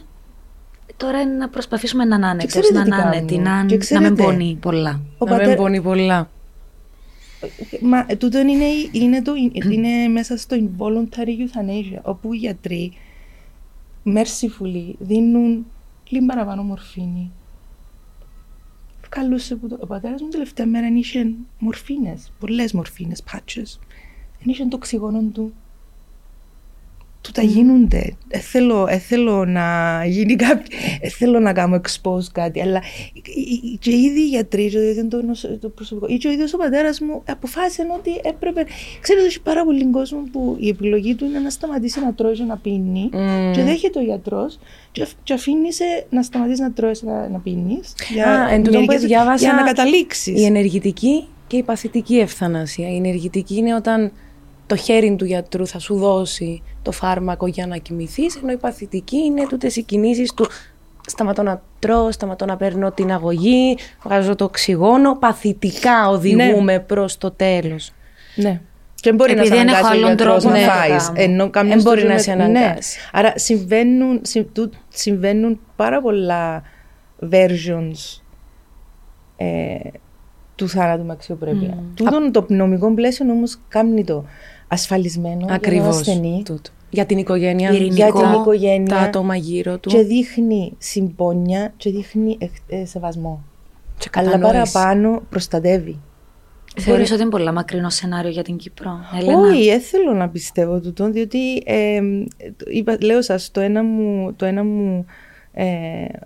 [0.98, 3.44] Τώρα είναι να προσπαθήσουμε να είναι άνετος, ξέρετε να τι είναι άνετη, κάνουν.
[3.44, 4.90] να, Και να μην ξέρετε- πονεί πολλά.
[5.18, 6.30] Ο να μην πατέρα, πονεί πολλά.
[7.82, 9.34] Μα ε, τούτο είναι, είναι, το,
[9.72, 12.94] είναι μέσα στο involuntary euthanasia, όπου οι γιατροί
[14.06, 15.66] mercifully δίνουν
[16.10, 17.32] λίγο παραπάνω μορφήνη.
[19.10, 23.80] Καλούσε που το, ο πατέρας μου τελευταία μέρα είχε μορφήνες, πολλές μορφήνες, patches.
[24.40, 25.54] Δεν είχε το οξυγόνο του.
[27.28, 28.16] Του τα γίνονται.
[28.28, 29.66] Ε, θέλω, ε, θέλω να
[30.06, 32.82] γίνει κάποιο, ε, θέλω να κάνω expose κάτι, αλλά ε,
[33.74, 36.32] ε, και ήδη οι γιατροί, και ο ίδιος το, νοσο- το προσωπικό, ή και ο
[36.32, 38.66] ίδιος ο πατέρας μου αποφάσισαν ότι έπρεπε,
[39.02, 42.44] ξέρετε, έχει πάρα πολύ κόσμο που η επιλογή του είναι να σταματήσει να τρώει και
[42.44, 43.52] να πίνει Μμμ.
[43.54, 44.60] και δέχεται ο γιατρός
[44.92, 48.64] και, αφ- και αφήνει σε να σταματήσεις να τρώεις να, να πίνεις για, Α, εν
[48.64, 50.40] τούτο που μερικές- διάβασα, για να καταλήξεις.
[50.42, 52.90] Η ενεργητική και η παθητική ευθανασία.
[52.92, 54.12] Η ενεργητική είναι όταν
[54.68, 59.18] το χέρι του γιατρού θα σου δώσει το φάρμακο για να κοιμηθείς, ενώ η παθητική
[59.18, 60.48] είναι τούτες οι κινήσεις του
[61.08, 67.32] σταματώ να τρώω, σταματώ να παίρνω την αγωγή, βγάζω το οξυγόνο, παθητικά οδηγούμε προς το
[67.32, 67.92] τέλος.
[68.36, 68.62] Ναι.
[68.96, 70.72] Και δεν μπορεί Επειδή να σε δεν έχω αναγκάσει ο άλλον γιατρός τρόπο να να
[70.74, 71.06] το φάεις.
[71.06, 71.22] κάνω.
[71.22, 72.44] Ενώ κάποιος Δεν μπορεί τους να με- σε ναι.
[72.44, 73.00] αναγκάσει.
[73.12, 76.62] Άρα συμβαίνουν, συ- του- συμβαίνουν πάρα πολλά
[77.32, 78.22] versions
[79.38, 79.76] ε,
[80.56, 81.78] του θάνατου με αξιοπρέπεια.
[81.96, 84.26] Τούτον το νομικό πλαίσιο όμως κάνει το
[84.68, 85.98] ασφαλισμένο για τον Ακριβώς.
[85.98, 86.70] ασθενή τούτο.
[86.90, 87.96] Για την οικογένεια, Ειρηνικό.
[87.96, 89.90] για την Τα οικογένεια τα άτομα γύρω του.
[89.90, 93.44] και δείχνει συμπόνια και δείχνει εκ- ε, σεβασμό.
[93.98, 94.72] και Αλλά κατανόηση.
[94.74, 96.00] παραπάνω προστατεύει.
[96.80, 100.80] Θεωρείς ότι είναι πολλά μακρινό σενάριο για την Κύπρο, Έλενα; Όχι, δεν θέλω να πιστεύω
[100.80, 102.00] τούτο, διότι ε,
[102.58, 105.06] το- είπα, λέω σας, το ένα μου, το ένα μου
[105.54, 105.66] ε,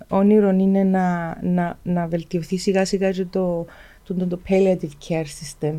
[0.08, 3.66] όνειρο είναι να, να, να βελτιωθεί σιγά σιγά και το,
[4.04, 5.74] το, το, το palliative care system.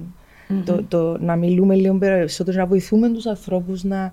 [0.64, 4.10] Το, το, να μιλούμε λίγο περισσότερο, να βοηθούμε τους ανθρώπους να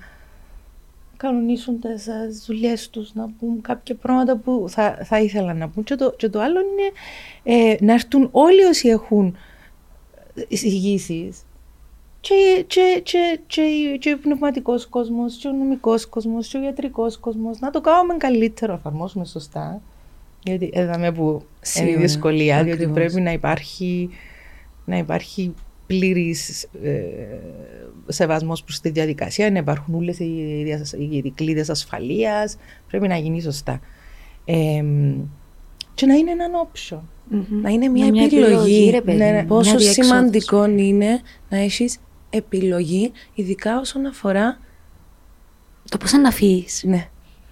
[1.18, 5.84] κανονίσουν τις δουλειές τους, να πούν κάποια πράγματα που θα, θα ήθελαν να πούν.
[5.84, 6.92] Και το, και το άλλο είναι
[7.44, 9.36] ε, να έρθουν όλοι όσοι έχουν
[10.48, 11.44] εισηγήσεις
[12.22, 17.18] και, και, και, και, και ο πνευματικός κόσμος, και ο νομικός κόσμος, και ο ιατρικός
[17.18, 19.82] κόσμος, να το κάνουμε καλύτερο, να εφαρμόσουμε σωστά.
[20.44, 22.96] Γιατί είδαμε που είναι η Σίγουρα, δυσκολία, διότι ακριβώς.
[22.96, 24.10] πρέπει να υπάρχει,
[24.86, 25.54] να υπάρχει
[25.90, 27.02] πλήρης ε,
[28.08, 33.42] σεβασμός προς τη διαδικασία, να υπάρχουν όλες οι, διασ- οι δικλείδες ασφαλείας, πρέπει να γίνει
[33.42, 33.80] σωστά.
[34.46, 34.84] Ε,
[35.94, 37.04] και να είναι έναν όψιο.
[37.30, 37.62] Μμμ.
[37.62, 38.46] Να είναι μια, μια επιλογή.
[38.46, 39.42] επιλογή, ρε παιδί Ναι, ναι.
[39.42, 40.06] μου, Πόσο μια διεξόδος.
[40.08, 41.98] σημαντικό είναι να έχεις
[42.30, 44.60] επιλογή, ειδικά όσον αφορά
[45.90, 46.84] Το πώς να φύγεις.
[46.86, 47.10] ναι,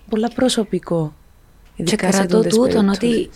[0.10, 1.14] πολλά προσωπικό.
[1.76, 3.26] Και Ειδικά σε κρατώ τούτες τούτον περιπτώσεις.
[3.28, 3.30] ότι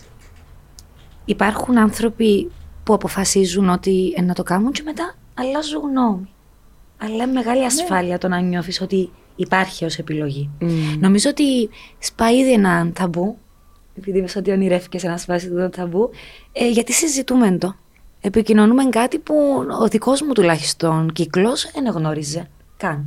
[1.25, 2.51] υπάρχουν άνθρωποι
[2.91, 6.29] που αποφασίζουν ότι ε, να το κάνουν και μετά αλλάζουν γνώμη.
[6.97, 10.49] Αλλά είναι μεγάλη ασφάλεια το να νιώθεις ότι υπάρχει ως επιλογή.
[10.59, 10.97] Μμμ.
[10.99, 13.37] Νομίζω ότι σπάει ήδη ένα ταμπού,
[13.97, 16.09] επειδή είπες ότι ονειρεύκες να σπάσει το ταμπού,
[16.51, 17.75] ε, γιατί συζητούμε το.
[18.21, 19.35] Επικοινωνούμε κάτι που
[19.81, 23.05] ο δικός μου τουλάχιστον κύκλος δεν γνώριζε καν.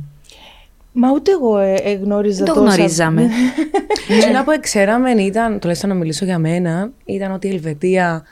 [0.91, 3.29] Μα ούτε εγώ ε, ε, γνώριζα Δεν το τόσα- γνωρίζαμε.
[4.29, 8.23] Ένα που ξέραμε ήταν, τουλάχιστον να μιλήσω για μένα, ήταν ότι η Ελβετία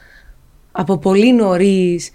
[0.76, 2.10] από πολύ νωρίς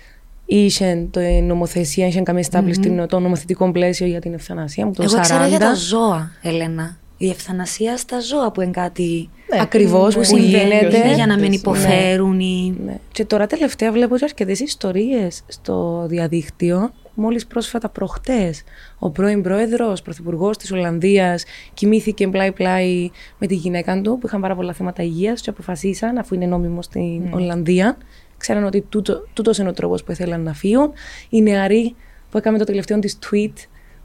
[0.47, 5.03] είχε το η νομοθεσία, είχε καμία established το νομοθετικό πλαίσιο για την ευθανασία μου το
[5.03, 5.21] Εγώ 40.
[5.21, 6.97] ξέρω για τα ζώα, Ελένα.
[7.21, 10.97] Η ευθανασία στα ζώα που είναι κάτι Ναι, Ακριβώς που που συμβαίνει, γίνεται.
[10.97, 11.55] είναι για να μην Ναι.
[11.55, 12.75] υποφέρουν ή...
[12.85, 12.97] Ναι.
[13.13, 16.91] Και τώρα τελευταία βλέπω και αρκετές ιστορίες στο διαδίκτυο.
[17.15, 18.63] Μόλις πρόσφατα προχτές,
[18.99, 21.45] ο πρώην πρόεδρος, πρωθυπουργός της Ολλανδίας,
[21.75, 26.35] κοιμήθηκε πλάι-πλάι με τη γυναίκα του, που είχαν πάρα πολλά θέματα υγείας, και αποφασίσαν, αφού
[26.35, 27.97] είναι νόμιμο στην Ολλανδία,
[28.39, 30.93] ξέραν ότι τούτο, τούτος είναι ο τρόπος που ήθελαν να φύγουν.
[31.29, 31.95] Η νεαρή
[32.31, 33.53] που έκαμε το τελευταίο της tweet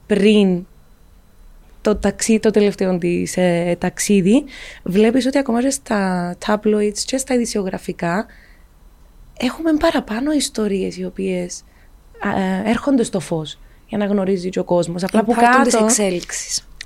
[0.08, 0.66] πριν
[1.82, 4.44] το, ταξί, το τελευταίο της ε, ταξίδι,
[4.84, 8.26] βλέπεις ότι ακόμα και στα tabloids και στα ειδησιογραφικά
[9.38, 11.64] έχουμε παραπάνω ιστορίες οι οποίες
[12.20, 15.04] α, ε, έρχονται στο φως για να γνωρίζει και ο κόσμος.
[15.04, 15.86] Απλά που Υπάρχουν τις κάτω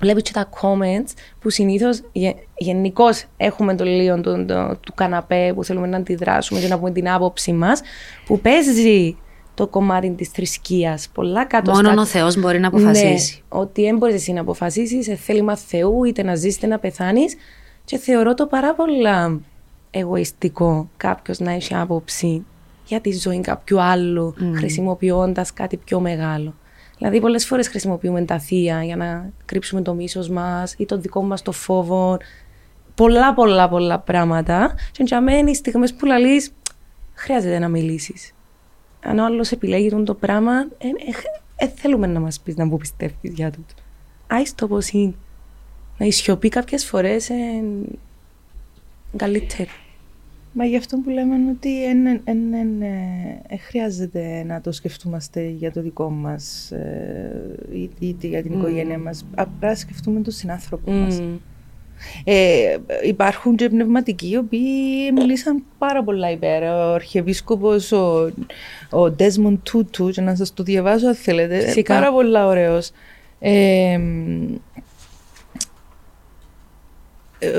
[0.00, 5.52] βλέπεις και τα comments που συνήθως γε, γενικώς έχουμε το λίγο του, του, του καναπέ
[5.54, 7.80] που θέλουμε να αντιδράσουμε και να πούμε την άποψη μας
[8.26, 9.16] που παίζει
[9.54, 13.42] το κομμάτι της θρησκείας πολλά κάτω Μόνο στα- ο Θεός μπορεί να αποφασίσει.
[13.52, 16.78] ναι, ότι δεν μπορείς εσύ να αποφασίσεις, σε θέλημα Θεού, είτε να ζήσει είτε να
[16.78, 17.36] πεθάνεις.
[17.84, 19.40] Και θεωρώ το πάρα πολλά
[19.90, 22.44] εγωιστικό κάποιος να έχει άποψη
[22.86, 26.54] για τη ζωή κάποιου άλλου, χρησιμοποιώντας κάτι πιο μεγάλο.
[26.98, 31.22] Δηλαδή, πολλές φορές χρησιμοποιούμε τα θεία για να κρύψουμε το μίσος μας ή το δικό
[31.22, 32.18] μας το φόβο.
[32.94, 34.74] Πολλά, πολλά, πολλά πράγματα.
[34.92, 36.52] Και για μένα, οι στιγμές που λαλείς,
[37.14, 38.32] χρειάζεται να μιλήσεις.
[39.04, 40.52] Αν ο άλλος επιλέγει τον το πράγμα,
[41.56, 43.58] δεν θέλουμε να μας πεις να μου πιστεύεις για το.
[44.26, 45.14] Άι το πώ είναι.
[45.98, 47.84] Να η σιωπή κάποιες φορές είναι
[49.16, 49.70] καλύτερη.
[50.52, 51.70] Μα γι' αυτό που λέμε είναι ότι
[52.24, 52.68] δεν
[53.68, 57.56] χρειάζεται να το σκεφτούμαστε για το δικό μας ε,
[57.98, 59.24] είτε για την οικογένεια μας.
[59.34, 61.22] Απλά σκεφτούμε τον συνάνθρωπο μας.
[62.24, 66.62] Ε, υπάρχουν και πνευματικοί οι οποίοι μιλήσαν πάρα πολλά υπέρ.
[66.62, 68.32] Ο Αρχιεπίσκοπος, ο,
[68.90, 71.94] ο Desmond Tutu, και να σας το διαβάσω αν θέλετε, Φυσικά.
[71.94, 72.90] πάρα πολλά ωραίος.
[73.38, 74.00] Ε,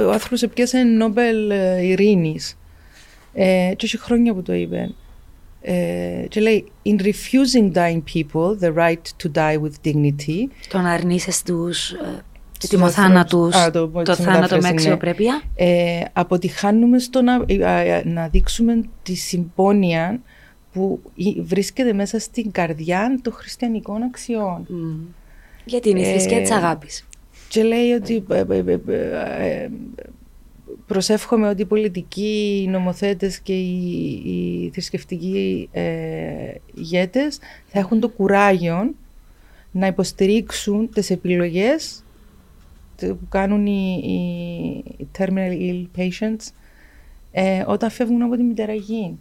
[0.08, 2.59] ο άνθρωπος έπιασε Νόμπελ Ειρήνης
[3.34, 4.94] ε, και έχει χρόνια που το είπε.
[5.62, 10.48] Ε, και λέει, in refusing dying people the right to die with dignity.
[10.70, 12.24] Το να αρνείσαι τους ε,
[12.68, 14.68] τιμοθάνατους, το, το θάνατο με ναι.
[14.68, 15.42] αξιοπρέπεια.
[15.56, 20.22] Ε, αποτυχάνουμε στο να, ε, να δείξουμε τη συμπόνια
[20.72, 21.02] που
[21.40, 24.68] βρίσκεται μέσα στην καρδιά των χριστιανικών αξιών.
[24.70, 25.14] Mm.
[25.66, 27.08] Γιατί είναι η θρησκεία ε, της αγάπης.
[27.50, 28.24] Και λέει ότι
[30.90, 38.10] προσεύχομαι ότι οι πολιτικοί, οι νομοθέτες και οι, οι θρησκευτικοί ε, ηγέτες θα έχουν το
[38.10, 38.94] κουράγιο
[39.72, 42.04] να υποστηρίξουν τις επιλογές
[42.98, 44.02] που κάνουν οι,
[44.98, 46.52] οι terminal ill patients
[47.32, 49.18] ε, όταν φεύγουν από τη μητέρα-γη.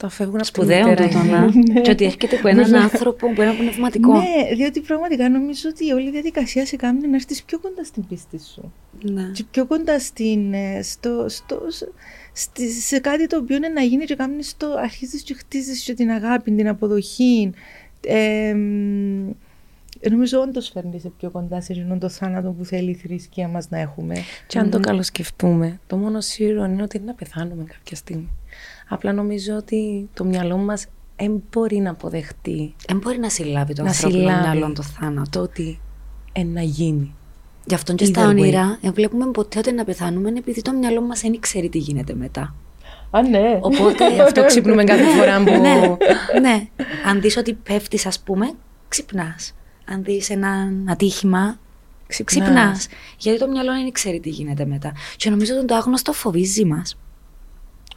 [0.00, 1.50] Το φεύγουν από Σπουδαίο το να.
[1.72, 1.80] Ναι.
[1.80, 4.12] Και ότι έρχεται από έναν άνθρωπο, από ένα πνευματικό.
[4.12, 8.06] Ναι, διότι πραγματικά νομίζω ότι όλη η διαδικασία σε κάνει να έρθεις πιο κοντά στην
[8.06, 8.72] πίστη σου.
[9.02, 9.30] Ναι.
[9.32, 11.60] Και πιο κοντά στην, ε, στο, στο,
[12.32, 15.94] στη, σε κάτι το οποίο είναι να γίνει και κάνεις το αρχίζεις και χτίζεις και
[15.94, 17.52] την αγάπη, την αποδοχή.
[18.06, 18.54] Ε,
[20.10, 23.70] Νομίζω όντως φέρνεις σε πιο κοντά σε εκείνον το θάνατο που θέλει η θρησκεία μας
[23.70, 24.14] να έχουμε.
[24.46, 28.28] Και αν το καλοσκεφτούμε, το μόνο σίγουρο είναι ότι είναι να πεθάνουμε κάποια στιγμή.
[28.88, 32.74] Απλά νομίζω ότι το μυαλό μας δεν μπορεί να αποδεχτεί.
[32.86, 35.30] Δεν μπορεί να συλλάβει το ανθρώπινο μυαλό το θάνατο.
[35.30, 35.80] Το ότι
[36.44, 37.14] να γίνει.
[37.64, 41.20] Γι' αυτό και στα όνειρα δεν βλέπουμε ποτέ ότι να πεθάνουμε επειδή το μυαλό μας
[41.20, 42.54] δεν ξέρει τι γίνεται μετά.
[43.10, 43.58] Α, ναι.
[43.60, 45.50] Οπότε Γι' αυτό ξυπνούμε κάθε φορά που.
[45.50, 45.96] ναι,
[46.40, 46.68] ναι.
[47.06, 48.50] Αν δεις ότι πέφτεις, ας πούμε,
[48.88, 49.54] ξυπνάς.
[49.84, 51.58] Αν δεις ένα ατύχημα,
[52.24, 52.88] ξυπνάς.
[53.18, 54.92] Γιατί το μυαλό δεν ξέρει τι γίνεται μετά.
[55.16, 56.98] Και νομίζω ότι το άγνωστο φοβίζει μας.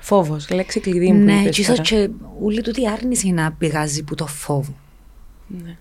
[0.04, 1.24] Φόβος, λέξη κλειδί μου.
[1.24, 2.10] Ναι, και ίσως και
[2.42, 4.74] όλη τούτη άρνηση να πηγάζει που το φόβο.
[5.48, 5.78] Ναι.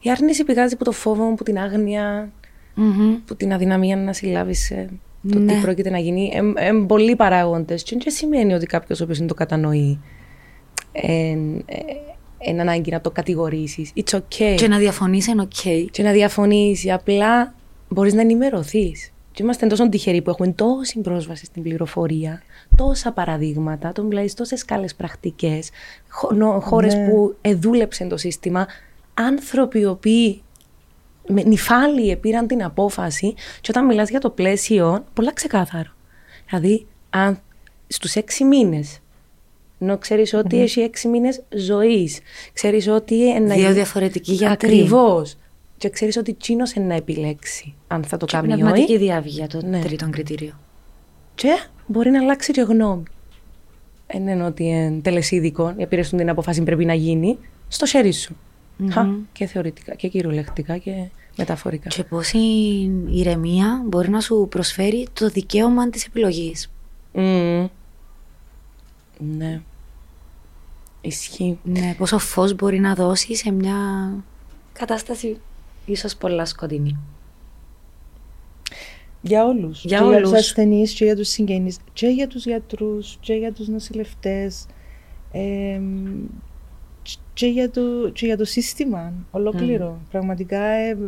[0.00, 2.32] Η άρνηση πηγάζει από το φόβο, από την άγνοια,
[2.76, 3.18] mm-hmm.
[3.22, 4.86] από την αδυναμία να συλλάβει ε,
[5.28, 5.52] το ναι.
[5.52, 6.32] τι πρόκειται να γίνει.
[6.56, 7.82] Ε, ε, πολλοί παράγοντες.
[7.82, 10.00] Και δεν σημαίνει ότι κάποιος ο οποίος το κατανοεί
[10.92, 11.36] ε,
[12.38, 13.92] ε, ανάγκη να το κατηγορήσεις.
[13.96, 14.54] It's okay.
[14.56, 15.86] Και να διαφωνήσει είναι okay.
[15.90, 16.90] Και να διαφωνήσει.
[16.90, 17.54] Απλά
[17.88, 19.12] μπορείς να ενημερωθείς.
[19.32, 22.42] Και είμαστε τόσο τυχεροί που έχουμε τόση πρόσβαση στην πληροφορία,
[22.80, 25.70] τόσα παραδείγματα, το μιλάει τόσες καλές πρακτικές,
[26.60, 27.08] χώρες ναι.
[27.08, 28.66] που εδούλεψε το σύστημα,
[29.14, 30.42] άνθρωποι οι οποίοι
[31.28, 35.90] με νυφάλιοι πήραν την απόφαση και όταν μιλάς για το πλαίσιο, πολλά ξεκάθαρο.
[36.48, 37.40] Δηλαδή, αν
[37.86, 38.98] στους έξι μήνες,
[39.78, 40.62] ενώ ξέρεις ότι mm-hmm.
[40.62, 42.20] έχει έξι μήνες ζωής,
[42.52, 43.34] ξέρεις ότι...
[43.34, 43.54] Ένα...
[43.54, 44.68] Δύο διαφορετικοί γιατροί.
[44.68, 45.36] Ακριβώς.
[45.76, 48.60] Και ξέρεις ότι τσίνος να επιλέξει αν θα το και κάνει ή όχι.
[48.62, 49.80] πνευματική διάβγεια το ναι.
[49.80, 50.60] τρίτο κριτήριο.
[51.34, 51.58] Και
[51.90, 53.02] μπορεί να αλλάξει και γνώμη.
[54.06, 58.36] Δεν είναι ότι είναι τελεσίδικο, οι την αποφάση πρέπει να γίνει, στο χέρι σου.
[58.88, 59.14] Mm-hmm.
[59.32, 61.88] και θεωρητικά και κυριολεκτικά και μεταφορικά.
[61.88, 66.70] Και πώς η ηρεμία μπορεί να σου προσφέρει το δικαίωμα της επιλογής.
[67.14, 67.68] Mm.
[69.18, 69.60] Ναι.
[71.00, 71.58] Ισχύει.
[71.62, 73.76] Ναι, πόσο φως μπορεί να δώσει σε μια
[74.72, 75.40] κατάσταση
[75.86, 76.98] ίσως πολλά σκοτεινή.
[79.22, 79.84] Για όλους.
[79.84, 80.16] Για και όλους.
[80.16, 84.66] για τους ασθενείς και για τους συγγενείς και για τους γιατρούς και για τους νοσηλευτές.
[85.32, 85.80] Ε,
[87.32, 89.98] και για το, και για το σύστημα ολόκληρο.
[90.00, 90.06] Mm.
[90.10, 90.98] Πραγματικά ε,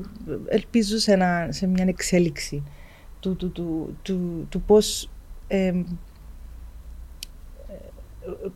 [0.48, 2.62] ελπίζω σε, ένα, σε μια εξέλιξη
[3.20, 5.10] του, του, του, του, του πώς,
[5.46, 5.72] ε,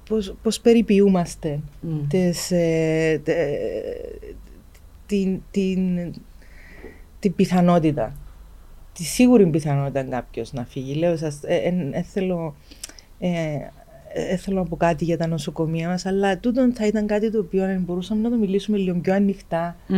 [0.09, 2.05] πώς, πώς περιποιούμαστε mm.
[2.09, 3.23] τις, ε,
[5.07, 6.13] την, την,
[7.19, 8.17] την πιθανότητα
[8.97, 10.95] τη σίγουρη πιθανότητα κάποιος να φύγει.
[10.95, 12.55] Λέω, σας, ε, ε, θέλω,
[13.19, 13.57] ε,
[14.13, 17.39] ε, θέλω να πω κάτι για τα νοσοκομεία μας, αλλά τούτο θα ήταν κάτι το
[17.39, 19.95] οποίο μπορούσαμε να το μιλήσουμε λίγο πιο ανοιχτά, mm.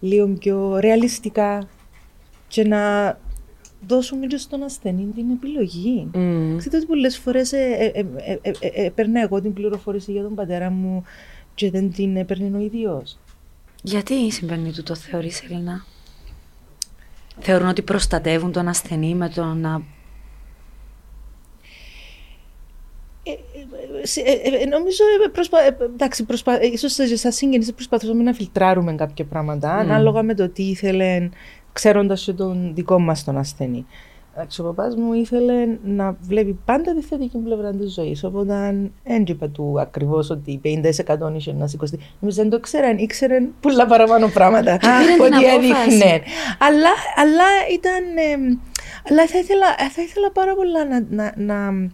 [0.00, 1.68] λίγο πιο ρεαλιστικά
[2.48, 2.80] και να
[3.86, 6.10] δώσουμε και στον ασθενή την επιλογή.
[6.14, 6.54] Mm.
[6.56, 7.92] Ξέρετε ότι πολλές φορές ε,
[8.74, 11.04] έπαιρνα εγώ την πληροφόρηση για τον πατέρα μου
[11.54, 13.18] και δεν την έπαιρνε ο ίδιος.
[13.82, 15.84] Γιατί συμβαίνει τούτο, θεωρείς, Ελίνα;
[17.40, 19.82] Θεωρούν ότι προστατεύουν τον ασθενή με το να...
[24.02, 24.32] Σε- ε,
[24.62, 25.60] ε, νομίζω, ε, προσπα...
[25.60, 26.62] ε, εντάξει, προσπα...
[26.62, 31.28] ε, ίσως σε- σαν συγγενείς προσπαθούσαμε να φιλτράρουμε κάποια πράγματα, ανάλογα με το τι ήθελε,
[31.72, 33.86] ξέροντας και τον δικό μας τον ασθενή.
[34.40, 39.24] Εντάξει, ο παπάς μου ήθελε να βλέπει πάντα τη θετική πλευρά της ζωής, οπότε δεν
[39.26, 41.98] είπα του ακριβώς ότι 50% είχε να σηκωστεί.
[42.20, 45.94] Νομίζω δεν το ξέραν, ήξεραν πολλά παραπάνω πράγματα πήραν την ότι απόφαση.
[45.94, 46.22] έδειχνε.
[46.58, 48.16] Αλλά, αλλά ήταν...
[48.16, 48.58] ε,
[49.10, 51.88] αλλά θα ήθελα, θα ήθελα πάρα πολλά να, να, να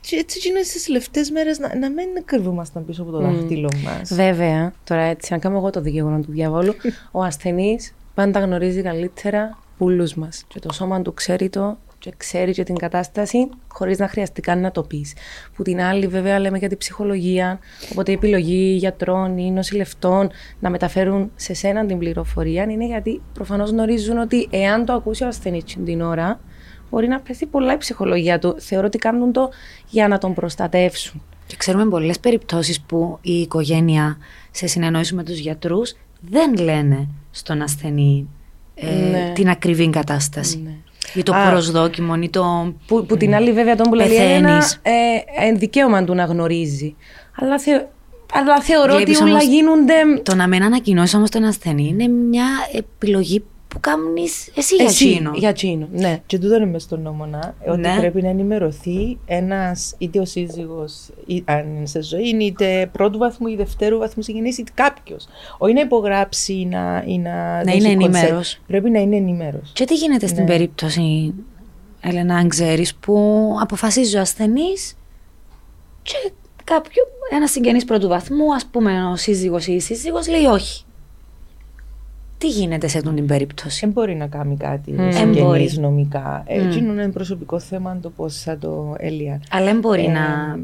[0.00, 4.14] και έτσι γίνονται στις τελευταίες μέρες να, να μην κρυβούμασταν πίσω από το δάχτυλο μας.
[4.14, 6.74] Βέβαια, τώρα έτσι, αν κάνω εγώ το δικαιώμα του διαβόλου,
[7.10, 10.44] ο ασθενής πάντα γνωρίζει καλύτερα όλου μας.
[10.48, 14.60] Και το σώμα του ξέρει το και ξέρει και την κατάσταση χωρίς να χρειαστεί καν
[14.60, 15.14] να το πεις.
[15.54, 17.58] Που την άλλη, βέβαια, λέμε για την ψυχολογία.
[17.92, 20.30] Οπότε η επιλογή γιατρών ή νοσηλευτών
[20.60, 25.26] να μεταφέρουν σε σένα την πληροφορία είναι γιατί προφανώς γνωρίζουν ότι εάν το ακούσει ο
[25.26, 26.40] ασθενής την ώρα,
[26.90, 28.54] μπορεί να πέσει πολλά η ψυχολογία του.
[28.58, 29.50] Θεωρώ ότι κάνουν το
[29.88, 31.22] για να τον προστατεύσουν.
[31.46, 34.16] Και ξέρουμε πολλές περιπτώσεις που η οικογένεια
[34.50, 38.28] σε συνεννόηση με τους γιατρούς δεν λένε στον ασθενή
[38.90, 39.32] ε, Ναι.
[39.34, 40.60] την ακριβή κατάσταση.
[40.64, 40.70] Ναι.
[41.14, 41.50] Ή το Α.
[41.50, 42.74] προσδόκιμο ή το...
[42.86, 44.32] Που, που την άλλη βέβαια τον που λέει Πεθαίνεις.
[44.36, 46.94] ένα ε, ε, δικαίωμα του να γνωρίζει.
[47.40, 47.70] Αλλά, θε,
[48.32, 52.08] αλλά θεωρώ Βλέπεις ότι όλα όμως- γίνονται Το να μην ανακοινώσει όμως τον ασθενή είναι
[52.08, 55.30] μια επιλογή που κάνεις εσύ για εσύ, εκείνο.
[55.34, 55.88] για εκείνο.
[55.92, 56.20] Ναι.
[56.26, 57.96] Και τούτο είναι μες στον νόμο να, ότι Ναι.
[57.98, 63.46] πρέπει να ενημερωθεί ένας είτε ο σύζυγος ή- αν είναι σε ζωή, είτε πρώτου βαθμού
[63.46, 65.26] ή δευτέρου βαθμού συγγενής, είτε κάποιος.
[65.58, 67.92] Όχι να υπογράψει ή να, ή να, δώσει είναι consent.
[67.92, 68.60] ενήμερος.
[68.66, 69.70] Πρέπει να είναι ενημέρος.
[69.74, 70.48] Και τι γίνεται στην Ναι.
[70.48, 71.34] περίπτωση,
[72.04, 74.94] Έλενα, αν ξέρεις, που αποφασίζει ο ασθενής
[76.02, 76.32] και
[76.64, 77.02] κάποιο,
[77.32, 80.84] ένας συγγενής πρώτου βαθμού, ας πούμε ο σύζυγος ή η σύζυγος, λέει όχι.
[82.42, 84.96] Τι γίνεται σε αυτήν την περίπτωση; Δεν μπορεί να κάνει κάτι Μμ.
[84.98, 85.00] mm.
[85.02, 85.70] Εν συγγενής μπορεί.
[85.78, 86.44] νομικά.
[86.48, 86.60] Μμ.
[86.66, 89.40] Έτσι είναι προσωπικό θέμα το πώς θα το έλυαν.
[89.50, 90.58] Αλλά δεν μπορεί Ε, να,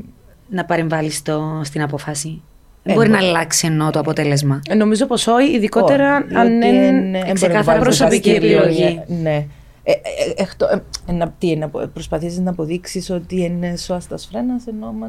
[0.48, 2.42] να παρεμβάλλει στο, στην απόφαση;
[2.82, 6.34] Δεν Ε, μπορεί να μπο- αλλάξει ενώ το αποτέλεσμα; Ε, Νομίζω πως όχι, ειδικότερα Όχι,
[6.34, 9.00] αν διότι είναι εν- εν ξεκάθαρα μπορεί να προσωπική βάλεις επιλογή.
[9.22, 9.46] Ναι.
[9.82, 9.94] Ε, ε,
[10.38, 14.86] ε, εκτό- ε, να, τι, να απο- προσπαθήσεις να αποδείξεις ότι είναι σώαστας φρένας, ενώ
[14.86, 15.06] άμα,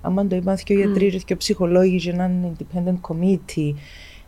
[0.00, 3.72] άμα το είπαν και ο γιατροί και ο ψυχολόγοι και έναν independent committee.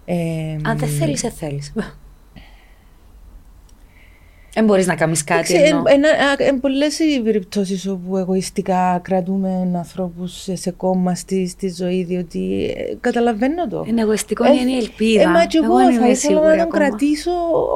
[0.04, 1.72] Ε, Αν δεν θέλεις, δεν θέλεις.
[4.54, 5.82] Δεν μπορείς να κάνεις κάτι Εντάξει, ενώ...
[5.86, 11.46] εν- ένα- α, εν πολλές οι περιπτώσεις όπου εγωιστικά κρατούμε ανθρώπους σε, σε κόμμα στη,
[11.48, 13.84] στη ζωή, διότι ε, καταλαβαίνω το.
[13.88, 15.20] Είναι εγωιστικό, είναι η ελπίδα.
[15.22, 16.78] Ε, μα και εγώ, δεν θα είμαι ήθελα σίγουρη να τον ακόμα.
[16.88, 17.30] κρατήσω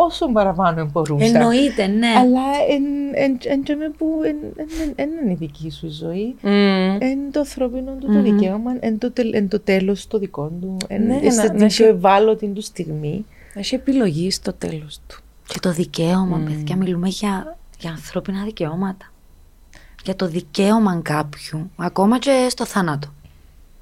[0.06, 1.24] όσο παραπάνω μπορούσα.
[1.24, 2.06] Εννοείται, ναι.
[2.18, 5.90] Αλλά εν, εν, εν, εν, που εν, εν, εν, εν είναι η δική σου η
[5.90, 6.34] ζωή.
[6.42, 6.96] Μμμ.
[7.00, 10.76] Εν το ανθρώπινο του το δικαίωμα, εν το, τελ- εν το τέλος το δικό του,
[10.88, 13.24] εν, Ναι, ναι, να- στην να πιο έχει- ευάλωτη του στιγμή.
[13.54, 15.22] Έχει επιλογή στο τέλος του.
[15.48, 19.12] Και το δικαίωμα, παιδιά, μιλούμε για, για ανθρώπινα δικαιώματα.
[20.04, 23.12] Για το δικαίωμα κάποιου, ακόμα και στο θάνατο.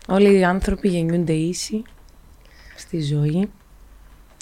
[0.08, 1.82] Όλοι οι άνθρωποι γεννιούνται ίσοι
[2.76, 3.50] στη ζωή.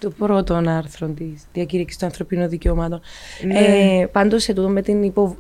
[0.01, 3.01] Το πρώτο άρθρο της διακήρυξης των ανθρωπίνων δικαιωμάτων.
[3.49, 5.37] Ε, Πάντως, σε τούτο με την υπο...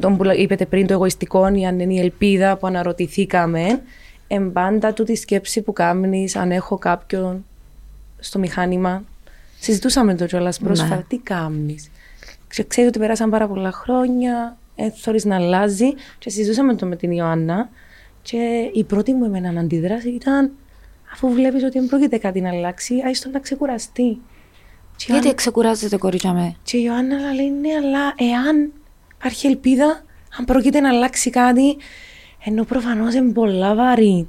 [0.00, 3.82] τον που είπετε πριν, το εγωιστικό, ή αν είναι η ελπίδα που αναρωτηθήκαμε,
[4.28, 7.44] εν πάντα του τη σκέψη που κάνει, αν έχω κάποιον
[8.18, 9.04] στο μηχάνημα.
[9.64, 10.96] Συζητούσαμε το κιόλας πρόσφατα.
[10.96, 11.02] Ναι.
[11.08, 11.90] Τι κάνεις;
[12.66, 15.92] Ξέρεις ότι περάσαν πάρα πολλά χρόνια, ε, θωρείς να αλλάζει.
[16.18, 17.68] Και συζητούσαμε το με την Ιωάννα.
[18.22, 20.50] Και η πρώτη μου εμένα αντίδραση ήταν,
[21.12, 24.18] αφού βλέπεις ότι δεν πρόκειται κάτι να αλλάξει, άιστον να ξεκουραστεί.
[24.96, 26.54] Και, Γιατί αν- ξεκουράζεται, κορίτσια με.
[26.62, 28.72] και η Ιωάννα λέει, ναι, αλλά εάν
[29.16, 30.04] υπάρχει ελπίδα,
[30.38, 31.76] αν πρόκειται να αλλάξει κάτι,
[32.44, 34.28] ενώ προφανώς είναι πολλά βαρύ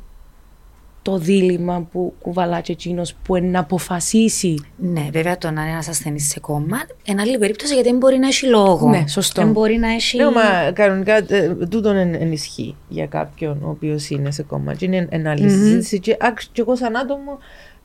[1.06, 4.66] το δίλημα που κουβαλά και εκείνος που είναι να αποφασίσει.
[4.78, 8.18] Ναι, βέβαια το να είναι ένας ασθενής σε κόμμα, είναι άλλη περίπτωση γιατί δεν μπορεί
[8.18, 8.90] να έχει λόγο.
[8.90, 9.42] Ναι, σωστό.
[9.42, 10.18] Δεν μπορεί να έχει.
[10.18, 14.74] Ναι, μα κανονικά ε, τούτον εν, ενισχύει για κάποιον ο οποίος είναι σε κόμμα.
[14.74, 16.00] Και είναι ένα άλλη συζήτηση.
[16.00, 17.38] Και, α, και εγώ σαν άτομο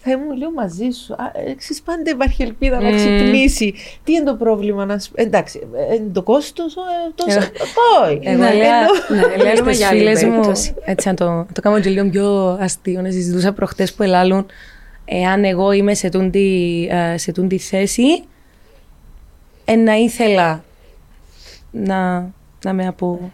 [0.03, 1.15] θα ήμουν λίγο μαζί σου.
[1.47, 2.97] Εξή πάντα υπάρχει ελπίδα να Μμμ.
[2.97, 3.75] ξυπνήσει.
[4.05, 5.11] Τι είναι το πρόβλημα να σου.
[5.15, 6.75] Εντάξει, ε, ε, το κόστος.
[7.15, 7.39] Το, Εγώ-
[8.05, 8.21] όχι.
[8.23, 8.65] Εγώ Ναι, λέω,
[9.11, 10.75] ενώ- ναι, λέω στις για άλλη φίλες μου, περίπτωση.
[10.85, 14.47] έτσι να το, το κάνω και λίγο πιο αστείο, να συζητούσα προχτές που ελάλουν,
[15.05, 18.25] εάν εγώ είμαι σε τούντι, ε, σε τούντι θέση,
[19.65, 20.65] ε, να ήθελα
[21.71, 22.31] να,
[22.65, 23.33] να με απο...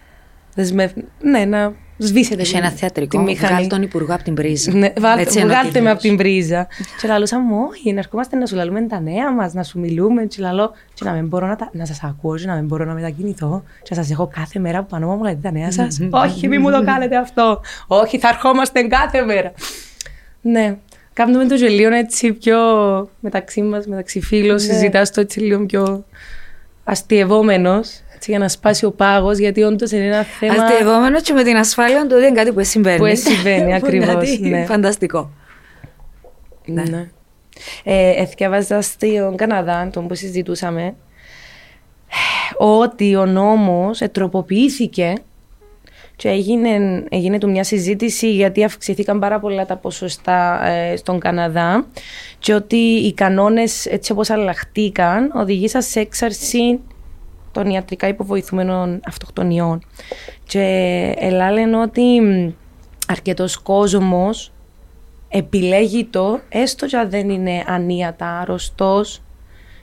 [0.54, 0.90] Δεσμευ...
[1.20, 3.18] Ναι, να σβήσετε σε ένα θεατρικό.
[3.18, 3.52] τη μηχανή.
[3.52, 4.72] Βγάλει τον υπουργό από την πρίζα.
[4.72, 5.92] Ναι, βάλτε, Έτσι είναι ο βγάλτε με τίτλος.
[5.92, 6.66] από την πρίζα.
[7.00, 10.24] και λαλούσα μου, όχι, να ερχόμαστε να σου λαλούμε τα νέα μας, να σου μιλούμε.
[10.24, 12.84] Και λαλώ, και να μην μπορώ να, τα, να σας ακούω, και να μην μπορώ
[12.84, 13.62] να μετακινηθώ.
[13.82, 15.98] Και να σας έχω κάθε μέρα που πάνω μου λέτε τα νέα σας.
[16.24, 17.60] όχι, μη μου το κάνετε αυτό.
[17.86, 19.52] όχι, θα ερχόμαστε κάθε μέρα.
[20.40, 20.76] Ναι,
[21.16, 22.58] Κάνουμε το και λίγο έτσι πιο
[23.20, 26.04] μεταξύ μας, μεταξύ φίλων, συζητάς το έτσι λίγο πιο
[26.84, 31.42] αστειευόμενος, έτσι για να σπάσει ο πάγος, γιατί όντως είναι ένα θέμα Αστειευόμενο και με
[31.42, 32.98] την ασφάλεια του ότι είναι κάτι που συμβαίνει.
[32.98, 34.14] που συμβαίνει ακριβώς.
[34.14, 34.64] Κάτι ναι.
[34.64, 35.30] Φανταστικό.
[36.64, 37.08] Ναι.
[37.84, 40.94] Ε, εθιάβαζα στον Καναδά, τον που συζητούσαμε,
[42.56, 45.14] ότι ο νόμος ετροποποιήθηκε
[46.16, 51.86] και έγινε, έγινε του μια συζήτηση γιατί αυξηθήκαν πάρα πολλά τα ποσοστά ε, στον Καναδά
[52.38, 56.80] και ότι οι κανόνες έτσι όπως αλλάχτηκαν οδηγήσαν σε έξαρση
[57.62, 59.80] των ιατρικά υποβοηθούμενων αυτοκτονιών.
[60.44, 60.62] Και
[61.18, 62.50] ελά λένε ότι μ,
[63.08, 64.52] αρκετός κόσμος
[65.28, 69.22] επιλέγει το, έστω και αν δεν είναι ανίατα, αρρωστός,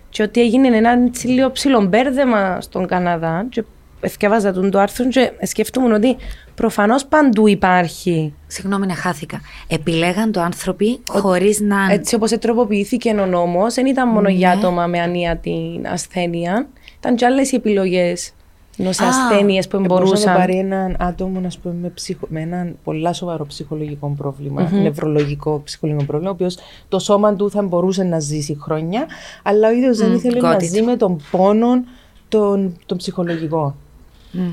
[0.10, 3.64] και ότι έγινε ένα έτσι λίγο ψιλομπέρδεμα στον Καναδά και
[4.02, 6.16] εθιάβαζα τον το άρθρο και σκέφτομαι ότι
[6.56, 8.34] προφανώς παντού υπάρχει.
[8.48, 9.42] Συγγνώμη να χάθηκα.
[9.68, 11.92] Επιλέγαν το άνθρωποι χωρίς να...
[11.92, 16.68] Έτσι όπως ετροποποιήθηκε ο νόμος, δεν ήταν μόνο για άτομα με ανίατη ασθένεια,
[17.04, 18.32] ήταν και άλλες οι επιλογές
[18.78, 20.36] ενώ σε Α, ασθένειες που Μπορούσε να μπορούσαν.
[20.36, 22.26] πάρει έναν άτομο ας πούμε, με, ψυχο...
[22.30, 26.58] με έναν πολλά σοβαρό ψυχολογικό πρόβλημα, νευρολογικό ψυχολογικό πρόβλημα, ο οποίος
[26.90, 29.06] το σώμα του θα μπορούσε να ζήσει χρόνια,
[29.44, 30.64] αλλά ο ίδιος δεν ήθελε να got it.
[30.64, 31.84] ζει με τον πόνο
[32.30, 33.76] τον, τον ψυχολογικό.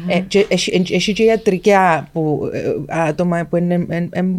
[0.07, 3.57] Ε, και έχει, έχει και ιατρικά που, ε, άτομα που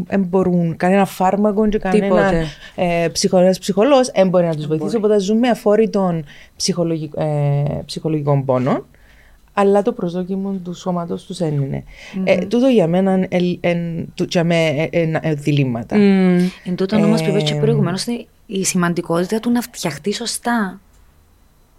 [0.08, 2.46] δεν μπορούν κανένα φάρμακο και κανένα Τίποτε.
[2.76, 4.96] ε, ψυχολόγος, ψυχολόγος δεν μπορεί να τους βοηθήσει.
[4.96, 6.24] Οπότε ζούμε με αφόρητων
[6.56, 7.24] ψυχολογικ, ε,
[7.86, 8.86] ψυχολογικών πόνων,
[9.54, 11.84] αλλά το προσδόκιμο του σώματος τους δεν είναι.
[12.24, 15.98] Ε, τούτο για μένα εν, εν, του- για με, ε, ε, ε, διλήμματα.
[15.98, 16.39] Μμμ.
[16.66, 17.98] Εν τούτο όμως που είπες και Ε, προηγουμένω,
[18.46, 20.80] η σημαντικότητα του να φτιαχτεί σωστά.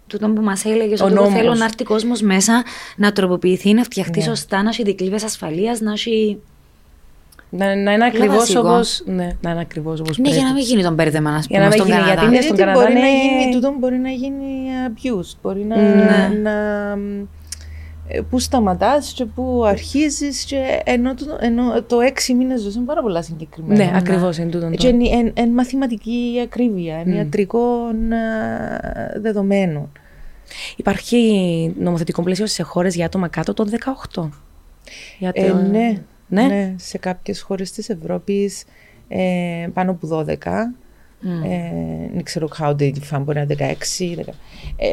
[0.07, 1.39] Τούτο που μας έλεγες, Ο ότι εγώ νόμος.
[1.39, 2.63] θέλω να έρθει κόσμος μέσα,
[2.95, 4.25] να τροποποιηθεί, να φτιαχτεί Ναι.
[4.25, 6.39] σωστά, να έχει δικλείδες ασφαλείας, να έχει.
[7.49, 8.59] Να, να είναι ακριβώς βασικό.
[8.59, 10.37] όπως, ναι, να είναι ακριβώς όπως Ναι, πρέπει.
[10.39, 12.21] για να μην γίνει τον μπέρδεμα, ας Για να πούμε, μην στον γίνει, Καναδά.
[12.21, 13.39] γιατί είναι στον Γιατί Καναδά, μπορεί να ναι.
[13.41, 14.45] γίνει, τούτο μπορεί να γίνει
[14.87, 16.39] abuse, μπορεί να, Ναι.
[16.43, 16.51] να
[16.91, 16.97] ε,
[18.29, 23.01] που σταματάς και που αρχίζεις και ενώ, το- ενώ το έξι μήνες ζωής είναι πάρα
[23.01, 23.83] πολλά συγκεκριμένα.
[23.85, 24.87] Ναι, ακριβώς είναι τούτον Και το.
[24.87, 27.13] είναι εν, εν μαθηματική ακρίβεια, εν Μμ.
[27.15, 29.91] ιατρικών ε, δεδομένων.
[30.75, 33.69] Υπάρχει νομοθετικό πλαίσιο σε χώρες για άτομα κάτω των
[34.13, 34.29] 18.
[35.19, 36.43] Για Ε, το- ναι, Ναι.
[36.47, 38.63] ναι, σε κάποιες χώρες της Ευρώπης
[39.07, 40.73] ε, πάνω από 12.
[41.25, 41.43] Μμ.
[41.43, 44.19] Ε, δεν ξέρω how date fan, μπορεί να είναι 16.
[44.19, 44.33] 10.
[44.75, 44.89] Ε,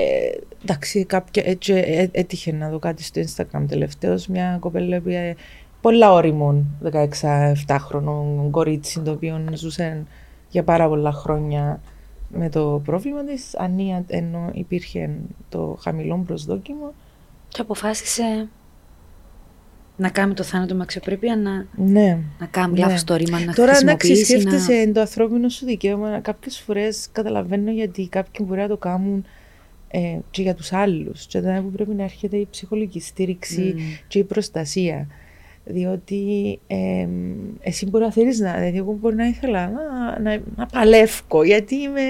[0.63, 5.35] εντάξει, κάποια, έτσι, ε, έτυχε να δω κάτι στο Instagram τελευταίως, μια κοπέλα που ε,
[5.81, 6.67] πολλά όριμων
[7.67, 10.07] 16-7χρονων κορίτσι, το οποίο ζούσε
[10.49, 11.81] για πάρα πολλά χρόνια
[12.29, 15.11] με το πρόβλημα της, ανία, ενώ υπήρχε
[15.49, 16.93] το χαμηλό προσδόκιμο.
[17.49, 18.49] Και αποφάσισε
[20.01, 22.19] να κάνει το θάνατο με αξιοπρέπεια, να, Ναι.
[22.39, 22.79] να κάνει Ναι.
[22.79, 24.41] λάθος το ρήμα, να Τώρα εντάξει, χρησιμοποιήσει.
[24.41, 24.93] σκέφτεσαι να...
[24.93, 26.21] το ανθρώπινο σου δικαίωμα.
[26.21, 29.25] Κάποιες φορές καταλαβαίνω γιατί κάποιοι μπορεί να το κάνουν
[29.89, 31.27] ε, και για τους άλλους.
[31.27, 33.75] Και εδώ που πρέπει να έρχεται η ψυχολογική στήριξη
[34.09, 35.07] και η προστασία.
[35.65, 37.07] Διότι ε,
[37.61, 38.53] εσύ μπορεί να θέλεις να.
[38.53, 42.01] Δηλαδή, εγώ μπορεί να ήθελα να, να, να παλεύω, γιατί είμαι.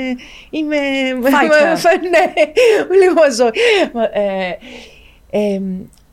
[0.51, 0.77] είμαι
[1.23, 1.77] Fighter.
[2.13, 2.33] ναι,
[3.05, 3.47] λίγο ζω.
[4.13, 4.53] Ε,
[5.31, 5.61] ε,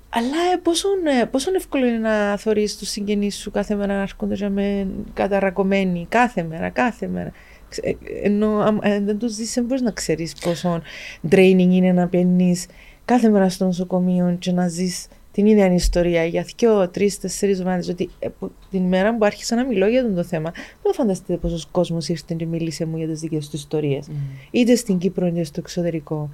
[0.10, 0.88] αλλά ε, πόσο,
[1.22, 4.88] ε, πόσο εύκολο είναι να θωρείς τους συγγενείς σου κάθε μέρα να έρχονται για με
[5.14, 7.32] καταρακωμένοι, κάθε μέρα, κάθε μέρα.
[7.70, 10.82] Ξε- ε, Ενώ αν αν δεν τους δεις δεν μπορείς να ξέρεις πόσο
[11.30, 12.66] draining είναι να πιένεις
[13.06, 17.88] κάθε μέρα στο νοσοκομείο και να ζεις την ίδια ιστορία για δυο, τρεις, τέσσερις εβδομάδες.
[17.88, 20.52] Ότι ε, που την μέρα που άρχισα να μιλώ για τον το θέμα,
[20.84, 24.08] δεν φανταστείτε πόσος κόσμος ήρθε και μίλησε μου για τις δικές του ιστορίες.
[24.52, 26.30] Είτε στην Κύπρο είτε στο εξωτερικό.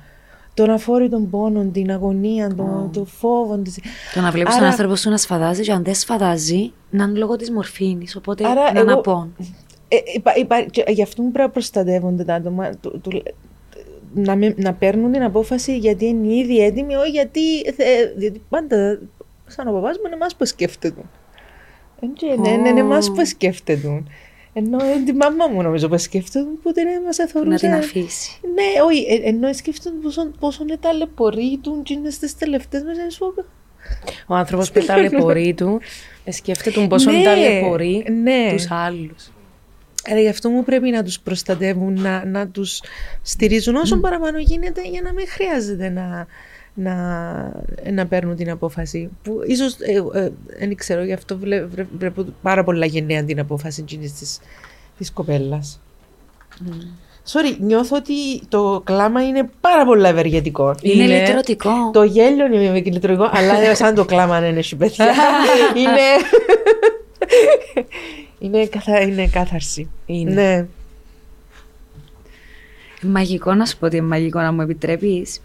[0.53, 3.57] Τον αφόρητο πόνο, την αγωνία, το, το φόβο.
[3.57, 3.79] Τις...
[4.13, 7.17] Το να βλέπεις τον Άρα- άνθρωπο σου να σφαδάζει, και αν δεν σφαδάζει, να είναι
[7.17, 8.15] λόγω της μορφήνης.
[8.15, 9.35] Οπότε Άρα να εγώ- αναπών.
[9.87, 12.69] Ε, υπά- υπά- και γι' αυτό πρέπει να προστατεύονται τα άτομα.
[12.81, 13.23] του- του-
[14.15, 18.99] να, με- να παίρνουν την απόφαση γιατί είναι ήδη έτοιμοι, όχι γιατί, θε- γιατί πάντα
[19.45, 21.01] σαν ο παπάς μου είναι εμάς που σκέφτεται.
[22.41, 24.03] Ναι, ναι, είναι εμάς που σκέφτεται.
[24.53, 27.57] Ενώ είναι τη μάμα μου νομίζω που σκέφτεται, που δεν μας Να εθωρούσε.
[27.57, 28.39] την αφήσει.
[28.53, 33.33] Ναι, όχι, ε, ενώ σκέφτονται πόσο, πόσο είναι ταλαιπωρείτουν και είναι στις τελευταίες μέσα σου.
[34.27, 35.81] Ο άνθρωπος που ταλαιπωρεί του,
[36.23, 38.49] ε, σκέφτεται τον πόσο Ναι, ταλαιπωρεί ναι.
[38.55, 39.31] τους άλλους.
[40.09, 42.81] Άρα γι' αυτό μου πρέπει να τους προστατεύουν, να, να τους
[43.21, 46.27] στηρίζουν όσο παραπάνω γίνεται για να μην χρειάζεται να,
[46.73, 46.95] να,
[47.93, 49.09] να παίρνουν την απόφαση.
[49.23, 53.39] Που ίσως, ε, ε, δεν ξέρω, γι' αυτό βλέ- βρε- βλέπω πάρα πολλά γενναία την
[53.39, 54.39] απόφαση εκείνης της,
[54.97, 55.81] της κοπέλας.
[57.31, 60.75] Sorry, νιώθω ότι το κλάμα είναι πάρα πολλά ευεργετικό.
[60.81, 61.69] Είναι λυτρωτικό.
[61.93, 65.05] Το γέλιο είναι λυτρωτικό, αλλά σαν το κλάμα δεν έχει παιδιά.
[65.81, 66.01] είναι...
[68.39, 69.01] είναι, καθα...
[69.01, 69.89] είναι κάθαρση.
[70.05, 70.33] Είναι.
[70.33, 70.65] Ναι.
[73.01, 75.39] Μαγικό να σου πω ότι είναι μαγικό να μου επιτρέπεις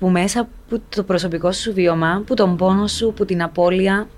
[0.00, 4.08] που μέσα από το προσωπικό σου βίωμα, που τον πόνο σου, που την απώλεια,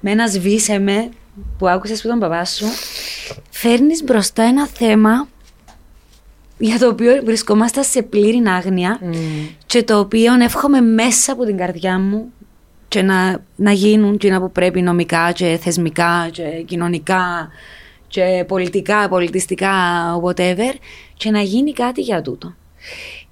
[0.00, 1.08] με ένας σβήσε με
[1.58, 2.66] που άκουσες που τον παπάς σου,
[3.50, 5.28] φέρνεις μπροστά ένα θέμα
[6.58, 9.00] για το οποίο βρισκόμαστε σε πλήρη άγνοια
[9.66, 12.32] και το οποίο εύχομαι μέσα από την καρδιά μου
[12.88, 17.48] και να, να γίνουν και που πρέπει νομικά και θεσμικά και κοινωνικά
[18.06, 19.70] και πολιτικά, πολιτιστικά,
[20.24, 20.74] whatever
[21.14, 22.54] και να γίνει κάτι για τούτο.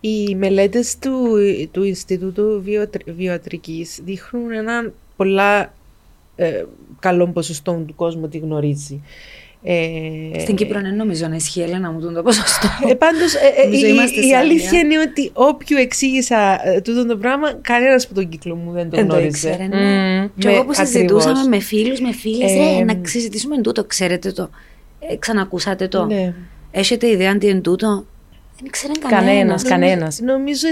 [0.05, 1.37] Οι μελέτες του,
[1.71, 2.65] του Ινστιτούτου
[3.07, 5.75] Βιοατρικής δείχνουν ένα πολλά
[6.37, 6.65] ε,
[7.01, 9.03] καλό ποσοστό του κόσμου ότι γνωρίζει.
[9.65, 12.69] Ε, Στην Κύπρο δεν νομίζω να ισχύει, Έλενα μου, το ποσοστό.
[12.89, 13.77] Ε, Πάντως, ε, ε,
[14.23, 18.55] η, η αλήθεια είναι ότι όποιου εξήγησα ε, τούτο το πράγμα, κανένας από τον κύκλο
[18.55, 19.57] μου δεν το γνώριζε.
[19.61, 19.69] Mm.
[19.69, 20.29] Ναι.
[20.39, 24.51] Και εγώ που συζητούσαμε με φίλους, με φίλες, ε, να συζητήσουμε τούτο, ξέρετε το.
[25.01, 26.05] Ε, ξανακούσατε το.
[26.05, 26.35] Ναι.
[26.71, 28.05] Έχετε ιδέα τι είναι τούτο;
[28.63, 29.63] Δεν ξέρει κανένα.
[29.63, 30.21] Κανένας.
[30.21, 30.67] Νομίζω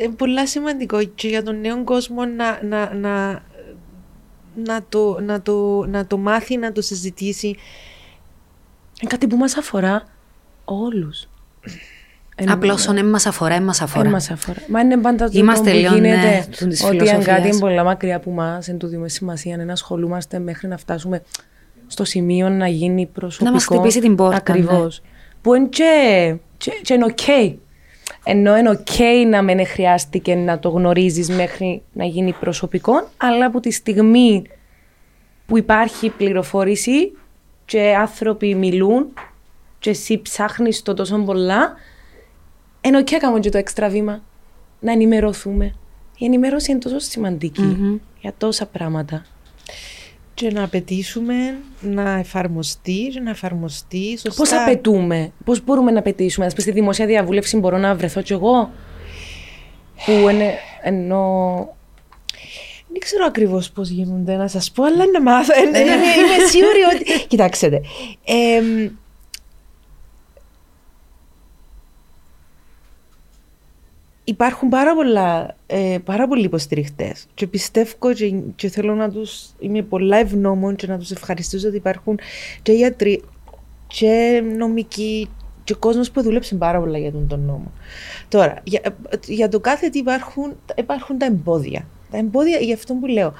[0.00, 3.42] είναι πολύ σημαντικό και για τον νέο κόσμο να, να, να
[4.54, 7.46] να το, να, το, να το μάθει, να το συζητήσει.
[7.46, 10.04] Είναι κάτι που μας αφορά
[10.64, 11.28] όλους.
[12.48, 14.10] Απλώς όσο δεν μας αφορά, δεν μας αφορά.
[14.10, 14.60] μας αφορά.
[14.68, 18.16] Μα είναι πάντα το Είμαστε που λίγο, γίνεται ναι, ότι αν κάτι είναι πολλά μακριά
[18.16, 21.22] από εμάς, εν τούτη με σημασία να ασχολούμαστε μέχρι να φτάσουμε
[21.86, 23.44] στο σημείο να γίνει προσωπικό.
[23.44, 24.36] Να μας χτυπήσει την πόρτα.
[24.36, 25.00] Ακριβώς.
[25.02, 25.08] Ναι.
[25.40, 27.28] Που είναι και, και, και είναι οκ.
[28.24, 33.60] Ενώ είναι οκ να μην χρειάστηκε να το γνωρίζεις μέχρι να γίνει προσωπικό, αλλά από
[33.60, 34.42] τη στιγμή
[35.46, 37.12] που υπάρχει πληροφόρηση
[37.64, 39.12] και άνθρωποι μιλούν
[39.78, 41.74] και εσύ ψάχνεις το τόσο πολλά,
[42.80, 44.22] ενώ οκ έκαμε και το έξτρα βήμα,
[44.80, 45.74] να ενημερωθούμε.
[46.18, 46.98] Η ενημέρωση είναι τόσο
[48.20, 49.24] για τόσα πράγματα
[50.40, 51.34] και να απαιτήσουμε
[51.80, 54.42] να εφαρμοστεί, να εφαρμοστεί σωστά.
[54.42, 58.32] Πώς απαιτούμε, πώς μπορούμε να απαιτήσουμε, ας πεις στη δημοσία διαβούλευση μπορώ να βρεθώ κι
[58.32, 58.70] εγώ,
[60.04, 61.24] που είναι, ενώ...
[62.88, 65.52] Δεν ξέρω ακριβώς πώς γίνονται να σας πω, αλλά να μάθω.
[65.62, 67.04] είμαι σίγουρη ότι.
[67.32, 67.80] Κοιτάξτε.
[68.24, 68.90] Ε,
[74.30, 77.26] υπάρχουν πάρα, πολλά, ε, πάρα πολλοί υποστηριχτές.
[77.34, 79.50] Και πιστεύω και, και, θέλω να τους.
[79.58, 82.18] Είμαι πολλά ευγνώμων και να τους ευχαριστήσω ότι υπάρχουν
[82.62, 83.22] και γιατροί
[83.86, 85.28] και νομικοί
[85.64, 87.72] και κόσμος που δούλεψε πάρα πολλά για τον, τον νόμο.
[88.28, 88.80] Τώρα, για,
[89.26, 91.86] για το κάθε τι υπάρχουν, υπάρχουν τα εμπόδια.
[92.10, 93.32] Τα εμπόδια, για αυτό που λέω.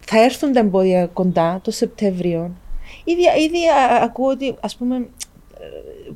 [0.00, 2.56] Θα έρθουν τα εμπόδια κοντά το Σεπτέμβριο.
[3.04, 3.58] Ήδη, ήδη
[4.02, 5.08] ακούω ότι, ας πούμε,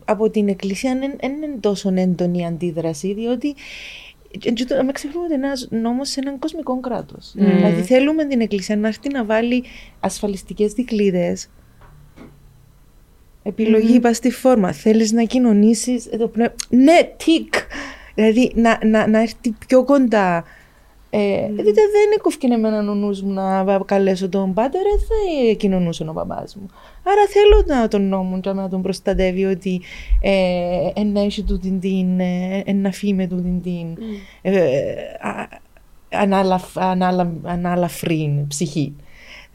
[0.04, 3.54] από την Εκκλησία δεν είναι τόσο έντονη η αντίδραση, διότι
[4.84, 7.34] με ξεχνούμε ότι ένας νόμος σε έναν κοσμικό κράτος.
[7.36, 7.40] Mm.
[7.40, 9.64] Δηλαδή θέλουμε την Εκκλησία να έρθει να βάλει
[10.00, 11.36] ασφαλιστικές δικλείδε.
[13.42, 13.96] Επιλογή, mm.
[13.96, 14.72] είπα στη φόρμα.
[14.72, 16.08] Θέλεις να κοινωνήσεις.
[16.68, 17.54] Ναι, τικ.
[18.14, 20.44] Δηλαδή να, να, να έρθει πιο κοντά
[21.16, 21.56] ε, mm.
[21.56, 26.56] δεν έκοφκε εμένα ο νους μου να καλέσω τον πάτερ, δεν θα κοινωνούσε ο παπάς
[26.56, 26.66] μου.
[27.02, 29.80] Άρα θέλω να τον νόμο και να τον προστατεύει ότι
[30.20, 33.96] ε, να έχει του την την, ε, να φύγει του την την
[34.42, 34.52] ε,
[37.42, 38.94] ανάλαφρη ψυχή.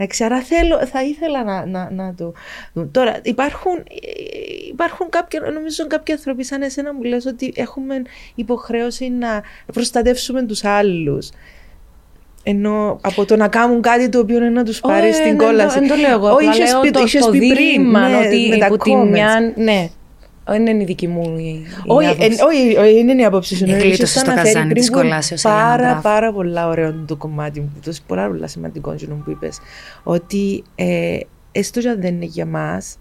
[0.01, 2.33] Εντάξει, άρα θέλω, θα ήθελα να, να, να το
[2.73, 2.91] δουν.
[2.91, 3.83] Τώρα, υπάρχουν,
[4.69, 8.01] υπάρχουν κάποιοι, νομίζω κάποιοι άνθρωποι σαν εσένα μου λες ότι έχουμε
[8.35, 9.43] υποχρέωση να
[9.73, 11.29] προστατεύσουμε τους άλλους.
[12.43, 15.79] Ενώ από το να κάνουν κάτι το οποίο είναι να τους πάρει στην κόλαση.
[15.79, 16.31] Δεν το λέω εγώ.
[16.31, 17.89] Όχι, είχες πει, το, το πει πριν.
[17.89, 19.53] Ναι, ότι από τη μια.
[19.55, 19.89] Ναι.
[20.49, 23.65] Δεν είναι η δική μου η Όχι, όχι, είναι η άποψη σου.
[23.65, 25.41] Γλίτωσε στο καζάνι της κολάσεως.
[25.41, 27.71] Πάρα, πάρα πολλά ωραίο το κομμάτι μου.
[27.83, 29.59] Το πολλά, πολλά σημαντικό που είπες.
[30.03, 31.17] Ότι ε,
[31.51, 32.97] έστω αν δεν είναι για μας,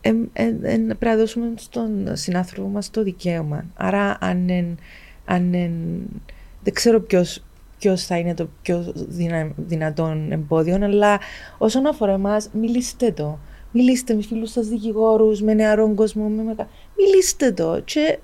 [0.00, 3.64] ε, ε, ε, πρέπει να δώσουμε στον συνάνθρωπο μας το δικαίωμα.
[3.74, 4.48] Άρα, αν,
[5.24, 5.50] αν
[6.62, 7.42] δεν ξέρω ποιος
[7.82, 11.20] ποιος θα είναι το πιο δυνα, δυνατόν εμπόδιο, αλλά
[11.58, 13.38] όσον αφορά εμάς, μιλήστε το.
[13.72, 16.68] Μιλήστε με φίλους σας δικηγόρους, με νεαρόν κόσμο, με μεγα...
[16.96, 17.80] Μιλήστε το.
[17.84, 18.18] Και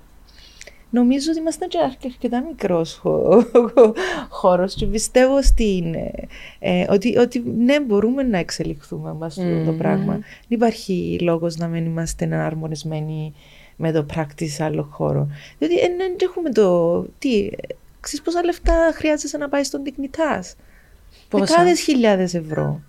[0.90, 3.02] νομίζω ότι είμαστε και αρκετά μικρός
[4.40, 5.94] χώρος και πιστεύω στην,
[6.58, 9.64] ε, ότι, ότι ναι, μπορούμε να εξελιχθούμε με αυτό mm-hmm.
[9.64, 10.12] το πράγμα.
[10.12, 13.34] Δεν υπάρχει λόγος να μην είμαστε εναρμονισμένοι
[13.76, 15.28] με το practice σε άλλο χώρο.
[15.58, 17.02] Διότι δεν έχουμε το.
[17.18, 17.50] Τι,
[18.00, 20.54] Ξέρεις πόσα λεφτά χρειάζεσαι να πάει στον τικνητάς.
[21.30, 22.80] Δεκάδες χιλιάδες ευρώ.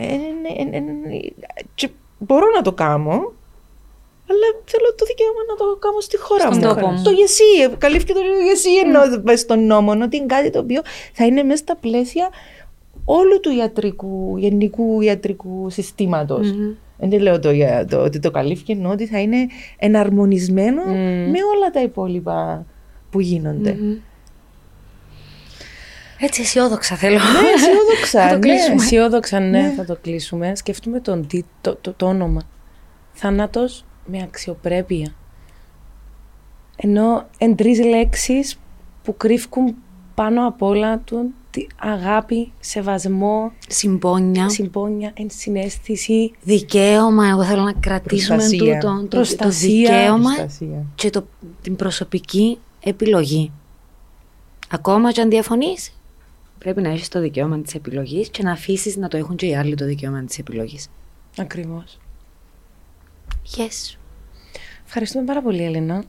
[0.00, 1.20] Ε, ε, ε,
[1.74, 1.88] και
[2.18, 3.32] μπορώ να το κάνω,
[4.30, 6.74] αλλά θέλω το δικαίωμα να το κάνω στη χώρα στον μου.
[6.74, 7.02] Τόπο.
[7.04, 9.32] Το γεσί, καλύφθηκε το γεσί ενώ mm.
[9.36, 10.82] στον νόμο, ότι είναι κάτι το οποίο
[11.12, 12.28] θα είναι μέσα στα πλαίσια
[13.04, 16.48] όλου του ιατρικού, γενικού ιατρικού συστήματος.
[16.48, 16.76] Mm-hmm.
[16.98, 19.46] Δεν λέω το, για το, ότι το καλύφθηκε, εννοώ ότι θα είναι
[19.78, 21.30] εναρμονισμένο Μμμ.
[21.30, 22.66] με όλα τα υπόλοιπα
[23.10, 23.76] που γίνονται.
[23.80, 23.96] Μμμ.
[26.22, 27.18] Έτσι αισιόδοξα θέλω.
[27.18, 28.22] Ναι, αισιόδοξα.
[28.22, 28.38] Θα το ναι.
[28.40, 28.82] κλείσουμε.
[28.82, 29.70] Αισιόδοξα, ναι, Ναι.
[29.76, 30.54] θα το κλείσουμε.
[30.54, 32.42] Σκεφτούμε τον, τι- το, το, το όνομα.
[33.12, 35.14] Θάνατος με αξιοπρέπεια.
[36.76, 38.58] Ενώ εν τρεις λέξεις
[39.02, 39.74] που κρύφκουν
[40.14, 44.48] πάνω απ' όλα του τη αγάπη, σεβασμό, Συμπόνια.
[44.48, 47.26] συμπόνια, ενσυναίσθηση, Δικαίωμα.
[47.26, 48.78] Εγώ θέλω να κρατήσουμε Προστασία.
[48.78, 48.94] τούτο.
[48.94, 49.68] Το, το Προστασία.
[49.70, 50.84] δικαίωμα Προστασία.
[50.94, 51.26] και το,
[51.62, 53.52] την προσωπική επιλογή.
[54.70, 55.99] Ακόμα και αν διαφωνείς,
[56.60, 59.56] πρέπει να έχεις το δικαίωμα της επιλογής και να αφήσεις να το έχουν και οι
[59.56, 60.88] άλλοι το δικαίωμα της επιλογής.
[61.38, 61.98] ακριβώς.
[63.56, 63.96] Yes.
[64.86, 66.04] Ευχαριστούμε πάρα πολύ, Έλενα,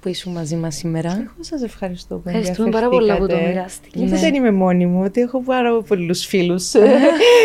[0.00, 1.10] που ήσουν μαζί μας σήμερα.
[1.12, 3.52] Εγώ σας ευχαριστώ που Ευχαριστούμε πάρα πολύ που το ενδιαφερθήκατε.
[3.52, 4.00] μοιράστηκες.
[4.00, 4.18] Γιατί Ναι.
[4.20, 6.78] δεν είμαι μόνη μου, ότι έχω πάρα πολλούς φίλους σε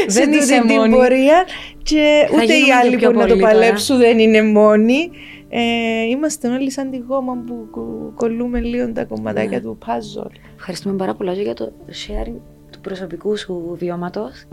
[0.07, 0.93] Δεν τούτη είσαι την μόνη.
[0.95, 1.45] πορεία
[1.83, 3.53] και Θα ούτε οι γίνουμε και άλλοι πιο που να το πολλοί τώρα.
[3.53, 5.09] παλέψουν δεν είναι μόνοι.
[5.49, 5.59] Ε,
[6.09, 9.63] είμαστε όλοι σαν τη γόμα που κο- κολλούμε λίγο τα κομματάκια Ναι.
[9.63, 10.31] του puzzle.
[10.55, 12.35] Ευχαριστούμε πάρα πολύ και για το sharing
[12.71, 14.45] του προσωπικού σου βιώματος.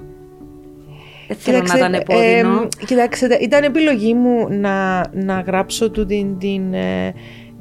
[1.28, 2.62] Δεν θέλω να ήταν επώδυνο.
[2.62, 7.12] ε, κοιτάξτε, ήταν επιλογή μου να, να γράψω του την, την, ε,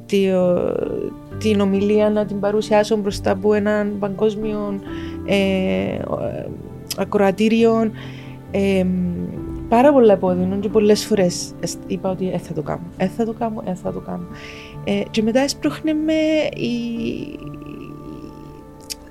[0.05, 0.75] τη- ο-
[1.37, 4.79] την ομιλία, να την παρουσιάσω μπροστά από έναν παγκόσμιο
[5.25, 5.35] ε,
[6.07, 6.47] ο- ε,
[6.97, 7.91] ακροατήριο.
[8.51, 8.85] Ε,
[9.69, 13.25] πάρα πολλά επώδυνο και πολλές φορές εσ- είπα ότι ε, θα το κάνω, ε, θα
[13.25, 14.25] το κάνω, ε, θα το κάνω.
[14.83, 16.13] Ε, και μετά έσπροχνε με
[16.55, 16.73] η,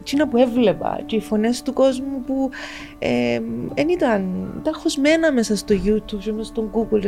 [0.01, 2.51] εκείνα που έβλεπα και οι φωνές του κόσμου που
[3.75, 7.07] δεν ήταν, ήταν χωσμένα μέσα στο YouTube και μέσα στο Google.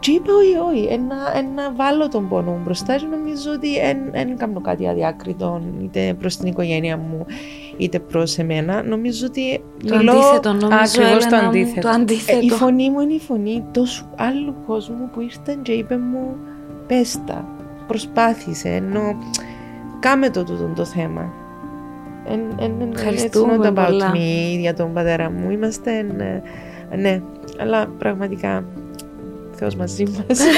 [0.00, 3.68] Και είπα όχι, όχι, ένα, ένα βάλω τον πόνο μου μπροστά και νομίζω ότι
[4.12, 7.26] δεν κάνω κάτι αδιάκριτο είτε προς την οικογένεια μου
[7.78, 8.82] είτε προς εμένα.
[8.82, 11.80] Νομίζω ότι Το μιλώ- αντίθετο νομίζω, Ακριβώς το Έλενα μου, αντίθετο.
[11.80, 12.38] Το ε, αντίθετο.
[12.46, 16.36] η φωνή μου είναι η φωνή τόσου άλλου κόσμου που ήρθαν και είπε μου
[16.86, 17.44] πες τα,
[17.86, 19.18] προσπάθησε, ενώ
[20.00, 21.32] κάμε το τούτο το θέμα.
[22.30, 24.10] Εν, εν, εν, Ευχαριστούμε it's not about πολλά.
[24.14, 25.50] me για τον πατέρα μου.
[25.50, 26.06] Είμαστε,
[26.90, 27.22] ε, ναι,
[27.60, 28.64] αλλά πραγματικά
[29.52, 30.38] Θεός μαζί μας.